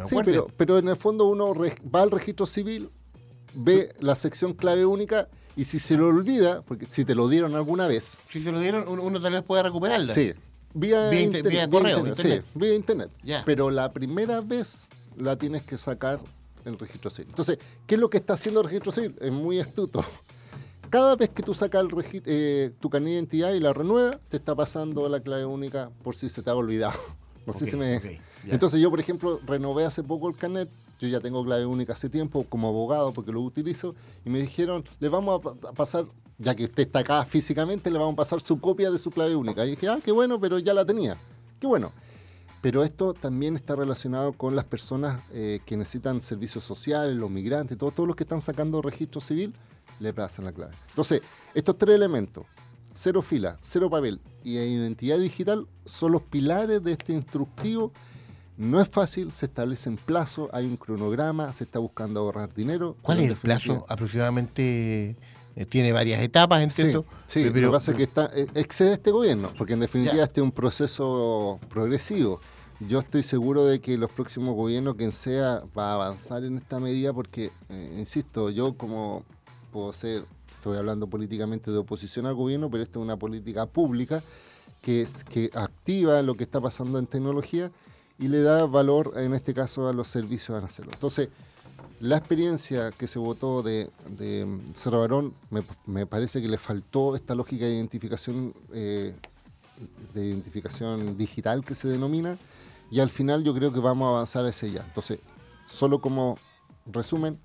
Sí, 0.08 0.16
pero, 0.24 0.48
pero 0.56 0.78
en 0.80 0.88
el 0.88 0.96
fondo 0.96 1.26
uno 1.28 1.54
re- 1.54 1.76
va 1.94 2.02
al 2.02 2.12
registro 2.12 2.46
civil, 2.46 2.90
ve 3.54 3.94
la 4.00 4.16
sección 4.16 4.54
clave 4.54 4.86
única 4.86 5.28
y 5.60 5.66
si 5.66 5.80
se 5.80 5.96
lo 5.98 6.08
olvida, 6.08 6.62
porque 6.62 6.86
si 6.90 7.06
te 7.06 7.16
lo 7.16 7.28
dieron 7.28 7.56
alguna 7.56 7.88
vez, 7.88 8.20
Si 8.32 8.42
se 8.44 8.52
lo 8.52 8.60
dieron, 8.60 8.88
uno, 8.88 9.04
uno 9.04 9.22
tal 9.22 9.34
vez 9.34 9.44
puede 9.44 9.64
recuperarla. 9.64 10.14
sí, 10.14 10.34
vía, 10.74 11.10
Vía 11.10 11.22
inter- 11.22 11.44
vía 11.44 11.52
vía 11.68 11.70
correo, 11.70 11.98
internet, 12.00 12.18
internet. 12.18 12.46
sí, 12.54 12.60
vía 12.60 12.74
internet. 12.76 13.10
Ya. 13.24 13.44
Pero 13.46 13.70
la 13.70 13.92
primera 13.92 14.42
vez 14.42 14.88
la 15.18 15.36
tienes 15.38 15.64
que 15.64 15.78
sacar 15.78 16.20
el 16.66 16.78
registro 16.78 17.10
civil. 17.10 17.30
Entonces, 17.30 17.58
¿qué 17.88 17.96
es 17.96 18.02
lo 18.02 18.10
que 18.10 18.18
está 18.18 18.34
haciendo 18.34 18.62
el 18.62 18.66
registro 18.68 18.92
civil? 18.92 19.16
Es 19.20 19.32
muy 19.32 19.60
astuto. 19.60 20.04
Cada 20.90 21.16
vez 21.16 21.30
que 21.30 21.44
tú 21.44 21.54
sacas 21.54 21.82
el 21.84 22.22
eh, 22.26 22.72
tu 22.80 22.90
carnet 22.90 23.10
de 23.10 23.14
identidad 23.16 23.54
y 23.54 23.60
la 23.60 23.74
renuevas, 23.74 24.18
te 24.28 24.38
está 24.38 24.56
pasando 24.56 25.08
la 25.08 25.20
clave 25.20 25.46
única 25.46 25.92
por 26.04 26.16
si 26.16 26.30
se 26.30 26.42
te 26.42 26.50
ha 26.50 26.56
olvidado. 26.56 27.00
No 27.46 27.54
sé 27.54 27.64
Ok, 27.66 27.70
si 27.72 27.78
me... 27.78 28.20
Entonces 28.48 28.80
yo, 28.80 28.92
por 28.92 29.00
ejemplo, 29.00 29.40
renové 29.48 29.84
hace 29.84 30.04
poco 30.04 30.30
el 30.30 30.36
carnet 30.36 30.70
yo 31.00 31.08
ya 31.08 31.20
tengo 31.22 31.44
clave 31.44 31.66
única 31.66 31.94
hace 31.94 32.10
tiempo 32.10 32.46
como 32.50 32.68
abogado 32.68 33.14
porque 33.14 33.32
lo 33.32 33.42
utilizo 33.42 33.96
y 34.26 34.30
me 34.30 34.40
dijeron, 34.40 34.84
le 35.00 35.10
vamos 35.10 35.42
a 35.46 35.72
pasar, 35.72 36.06
ya 36.38 36.54
que 36.56 36.66
usted 36.66 36.84
está 36.84 37.00
acá 37.00 37.26
físicamente, 37.26 37.90
le 37.90 37.98
vamos 37.98 38.14
a 38.14 38.18
pasar 38.18 38.42
su 38.42 38.60
copia 38.60 38.92
de 38.92 38.98
su 38.98 39.10
clave 39.10 39.36
única. 39.36 39.66
Y 39.66 39.72
dije, 39.72 39.88
ah, 39.88 40.00
qué 40.04 40.12
bueno, 40.12 40.40
pero 40.40 40.60
ya 40.60 40.74
la 40.74 40.86
tenía. 40.86 41.18
Qué 41.60 41.68
bueno. 41.68 41.92
Pero 42.62 42.84
esto 42.84 43.14
también 43.14 43.56
está 43.56 43.76
relacionado 43.76 44.34
con 44.34 44.56
las 44.56 44.66
personas 44.66 45.22
eh, 45.32 45.62
que 45.66 45.78
necesitan 45.78 46.22
servicios 46.22 46.66
sociales, 46.66 47.16
los 47.16 47.32
migrantes, 47.32 47.78
todos, 47.78 47.96
todos 47.96 48.08
los 48.08 48.18
que 48.18 48.24
están 48.24 48.42
sacando 48.42 48.82
registro 48.82 49.22
civil, 49.22 49.54
le 50.00 50.14
pasan 50.14 50.46
la 50.46 50.52
clave. 50.52 50.74
Entonces, 50.90 51.22
estos 51.54 51.78
tres 51.78 51.96
elementos, 51.96 52.46
cero 52.94 53.22
fila, 53.22 53.58
cero 53.62 53.90
papel 53.90 54.20
y 54.44 54.58
identidad 54.58 55.20
digital, 55.20 55.68
son 55.86 56.12
los 56.12 56.22
pilares 56.24 56.84
de 56.84 56.92
este 56.92 57.14
instructivo 57.14 57.94
no 58.60 58.82
es 58.82 58.90
fácil, 58.90 59.32
se 59.32 59.46
establece 59.46 59.88
en 59.88 59.96
plazo, 59.96 60.50
hay 60.52 60.66
un 60.66 60.76
cronograma, 60.76 61.54
se 61.54 61.64
está 61.64 61.80
buscando 61.80 62.20
ahorrar 62.20 62.54
dinero. 62.54 62.98
¿Cuál 63.02 63.22
es 63.22 63.30
el 63.30 63.38
plazo? 63.38 63.86
Aproximadamente 63.88 65.16
eh, 65.56 65.66
tiene 65.66 65.94
varias 65.94 66.22
etapas, 66.22 66.62
entiendo. 66.62 67.06
Sí, 67.26 67.46
pero, 67.54 67.68
lo 67.68 67.68
que 67.70 67.76
pasa 67.76 67.92
es 67.92 67.98
que 67.98 68.04
está, 68.04 68.30
eh, 68.36 68.48
excede 68.56 68.94
este 68.94 69.12
gobierno, 69.12 69.50
porque 69.58 69.74
en 69.74 69.80
definitiva 69.80 70.22
este 70.26 70.42
es 70.42 70.44
un 70.44 70.52
proceso 70.52 71.58
progresivo. 71.70 72.42
Yo 72.82 73.00
estoy 73.00 73.24
seguro 73.24 73.66
de 73.66 73.80
que 73.80 73.98
los 73.98 74.12
próximos 74.12 74.54
gobiernos, 74.56 74.96
quien 74.96 75.14
sea, 75.14 75.64
va 75.78 75.92
a 75.92 75.94
avanzar 75.94 76.44
en 76.44 76.58
esta 76.58 76.82
medida 76.82 77.14
porque, 77.14 77.52
eh, 77.70 77.96
insisto, 77.98 78.50
yo 78.50 78.74
como 78.74 79.24
puedo 79.72 79.94
ser, 79.94 80.26
estoy 80.58 80.78
hablando 80.78 81.08
políticamente 81.08 81.72
de 81.72 81.78
oposición 81.78 82.26
al 82.26 82.36
gobierno, 82.36 82.70
pero 82.70 82.84
esta 82.84 83.00
es 83.00 83.04
una 83.04 83.16
política 83.16 83.68
pública 83.68 84.22
que, 84.82 85.02
es, 85.02 85.24
que 85.24 85.50
activa 85.54 86.22
lo 86.24 86.36
que 86.36 86.44
está 86.44 86.60
pasando 86.60 87.00
en 87.00 87.08
tecnología 87.08 87.72
y 88.20 88.28
le 88.28 88.42
da 88.42 88.66
valor, 88.66 89.14
en 89.16 89.34
este 89.34 89.54
caso, 89.54 89.88
a 89.88 89.94
los 89.94 90.10
servicios 90.10 90.62
a 90.62 90.66
hacerlo. 90.66 90.92
Entonces, 90.94 91.30
la 92.02 92.18
experiencia 92.18 92.92
que 92.92 93.08
se 93.08 93.18
votó 93.18 93.64
de, 93.64 93.90
de 94.08 94.46
Cerro 94.76 95.00
Barón, 95.00 95.34
me, 95.86 96.06
parece 96.06 96.42
que 96.42 96.50
le 96.50 96.58
faltó 96.58 97.16
esta 97.16 97.34
lógica 97.34 97.66
de 97.66 97.76
identificación, 97.76 98.54
eh, 98.74 99.16
de 100.14 100.26
identificación 100.26 101.18
digital 101.18 101.64
que 101.64 101.76
se 101.76 101.88
denomina, 101.88 102.38
y 102.92 103.00
al 103.00 103.10
final 103.10 103.44
yo 103.44 103.54
creo 103.54 103.72
que 103.72 103.80
vamos 103.80 104.08
a 104.08 104.10
avanzar 104.10 104.46
a 104.46 104.50
ese 104.50 104.70
ya. 104.70 104.82
Entonces, 104.82 105.20
solo 105.68 106.02
como 106.02 106.38
resumen, 106.86 107.40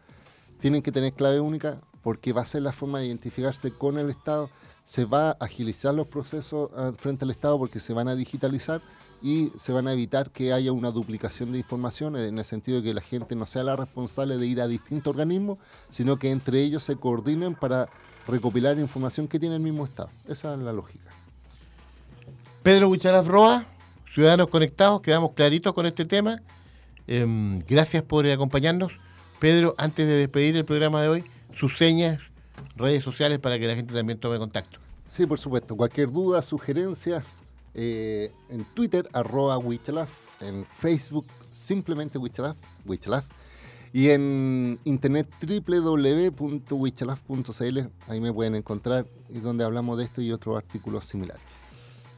tienen 0.59 0.83
que 0.83 0.91
tener 0.91 1.13
clave 1.13 1.39
única 1.39 1.81
porque 2.03 2.33
va 2.33 2.43
a 2.43 2.47
ser 2.47 2.63
la 2.63 2.73
forma 2.73 2.99
de 2.99 3.07
identificarse 3.07 3.71
con 3.71 3.99
el 3.99 4.11
Estado, 4.11 4.51
se 4.85 5.05
va 5.05 5.31
a 5.31 5.37
agilizar 5.41 5.95
los 5.95 6.07
procesos 6.07 6.71
ah, 6.77 6.93
frente 6.97 7.25
al 7.25 7.31
Estado 7.31 7.59
porque 7.59 7.81
se 7.81 7.93
van 7.93 8.09
a 8.09 8.15
digitalizar 8.15 8.83
y 9.25 9.51
se 9.57 9.73
van 9.73 9.89
a 9.89 9.95
evitar 9.95 10.29
que 10.29 10.53
haya 10.53 10.71
una 10.71 10.91
duplicación 10.91 11.51
de 11.51 11.57
información 11.57 12.15
en 12.15 12.39
el 12.39 12.45
sentido 12.45 12.83
de 12.83 12.89
que 12.89 12.93
la 12.93 13.01
gente 13.01 13.35
no 13.35 13.47
sea 13.47 13.65
la 13.65 13.75
responsable 13.75 14.37
de 14.37 14.47
ir 14.47 14.61
a 14.61 14.69
distintos 14.69 15.13
organismos, 15.13 15.59
sino 15.89 16.19
que 16.19 16.31
entre 16.31 16.61
ellos 16.61 16.85
se 16.85 16.97
coordinen 16.97 17.55
para 17.55 17.89
recopilar 18.29 18.79
información 18.79 19.27
que 19.27 19.41
tiene 19.41 19.55
el 19.55 19.63
mismo 19.63 19.87
Estado. 19.87 20.11
Esa 20.29 20.53
es 20.53 20.61
la 20.61 20.75
lógica. 20.75 21.11
Pedro 22.63 22.89
Bucharaf 22.89 23.27
Roa, 23.27 23.65
Ciudadanos 24.13 24.49
Conectados, 24.49 25.01
quedamos 25.01 25.33
claritos 25.33 25.73
con 25.73 25.87
este 25.87 26.05
tema. 26.05 26.43
Em, 27.07 27.61
gracias 27.61 28.03
por 28.03 28.27
acompañarnos. 28.27 28.93
Pedro, 29.39 29.75
antes 29.79 30.07
de 30.07 30.17
despedir 30.17 30.55
el 30.55 30.67
programa 30.67 31.01
de 31.01 31.09
hoy, 31.09 31.25
sus 31.55 31.79
señas, 31.79 32.21
redes 32.77 33.03
sociales 33.03 33.39
para 33.39 33.59
que 33.59 33.67
la 33.67 33.75
gente 33.75 33.95
también 33.95 34.19
tome 34.21 34.37
contacto. 34.37 34.81
Sí, 35.07 35.25
por 35.25 35.39
supuesto. 35.39 35.75
Cualquier 35.75 36.13
duda, 36.13 36.43
sugerencia, 36.43 37.25
eh, 37.75 38.33
en 38.49 38.65
Twitter, 38.75 39.09
arroba 39.13 39.59
Wichalaf, 39.59 40.09
en 40.41 40.65
Facebook, 40.79 41.27
simplemente 41.51 42.17
Wichalaf, 42.19 42.57
Wichalaf, 42.87 43.25
y 43.93 44.11
en 44.11 44.79
internet 44.85 45.29
www.wichalaf.cl, 45.41 47.79
ahí 48.09 48.21
me 48.21 48.33
pueden 48.33 48.57
encontrar 48.57 49.07
y 49.29 49.39
donde 49.39 49.65
hablamos 49.65 49.99
de 49.99 50.05
esto 50.05 50.21
y 50.21 50.33
otros 50.33 50.57
artículos 50.57 51.05
similares. 51.05 51.45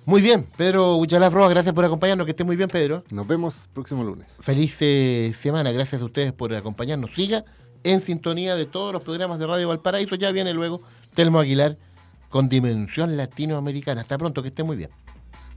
Muy 0.07 0.23
bien, 0.23 0.47
Pedro 0.57 0.97
Wichalaf 0.97 1.35
Roa, 1.35 1.49
gracias 1.49 1.75
por 1.75 1.85
acompañarnos, 1.85 2.25
que 2.25 2.31
esté 2.31 2.45
muy 2.45 2.57
bien, 2.57 2.69
Pedro. 2.69 3.03
Nos 3.11 3.27
vemos 3.27 3.69
próximo 3.73 4.05
lunes. 4.05 4.33
Feliz 4.41 4.77
eh, 4.81 5.35
semana, 5.37 5.73
gracias 5.73 6.01
a 6.01 6.05
ustedes 6.05 6.33
por 6.33 6.55
acompañarnos. 6.55 7.13
Siga 7.13 7.45
en 7.83 8.01
sintonía 8.01 8.57
de 8.57 8.67
todos 8.67 8.93
los 8.93 9.03
programas 9.03 9.39
de 9.39 9.47
Radio 9.47 9.69
Valparaíso, 9.69 10.15
ya 10.15 10.31
viene 10.33 10.55
luego 10.55 10.81
Telmo 11.15 11.41
Aguilar 11.41 11.77
con 12.29 12.49
Dimensión 12.49 13.17
Latinoamericana. 13.17 14.03
Hasta 14.03 14.17
pronto, 14.17 14.43
que 14.43 14.49
esté 14.49 14.63
muy 14.63 14.77
bien. 14.77 14.91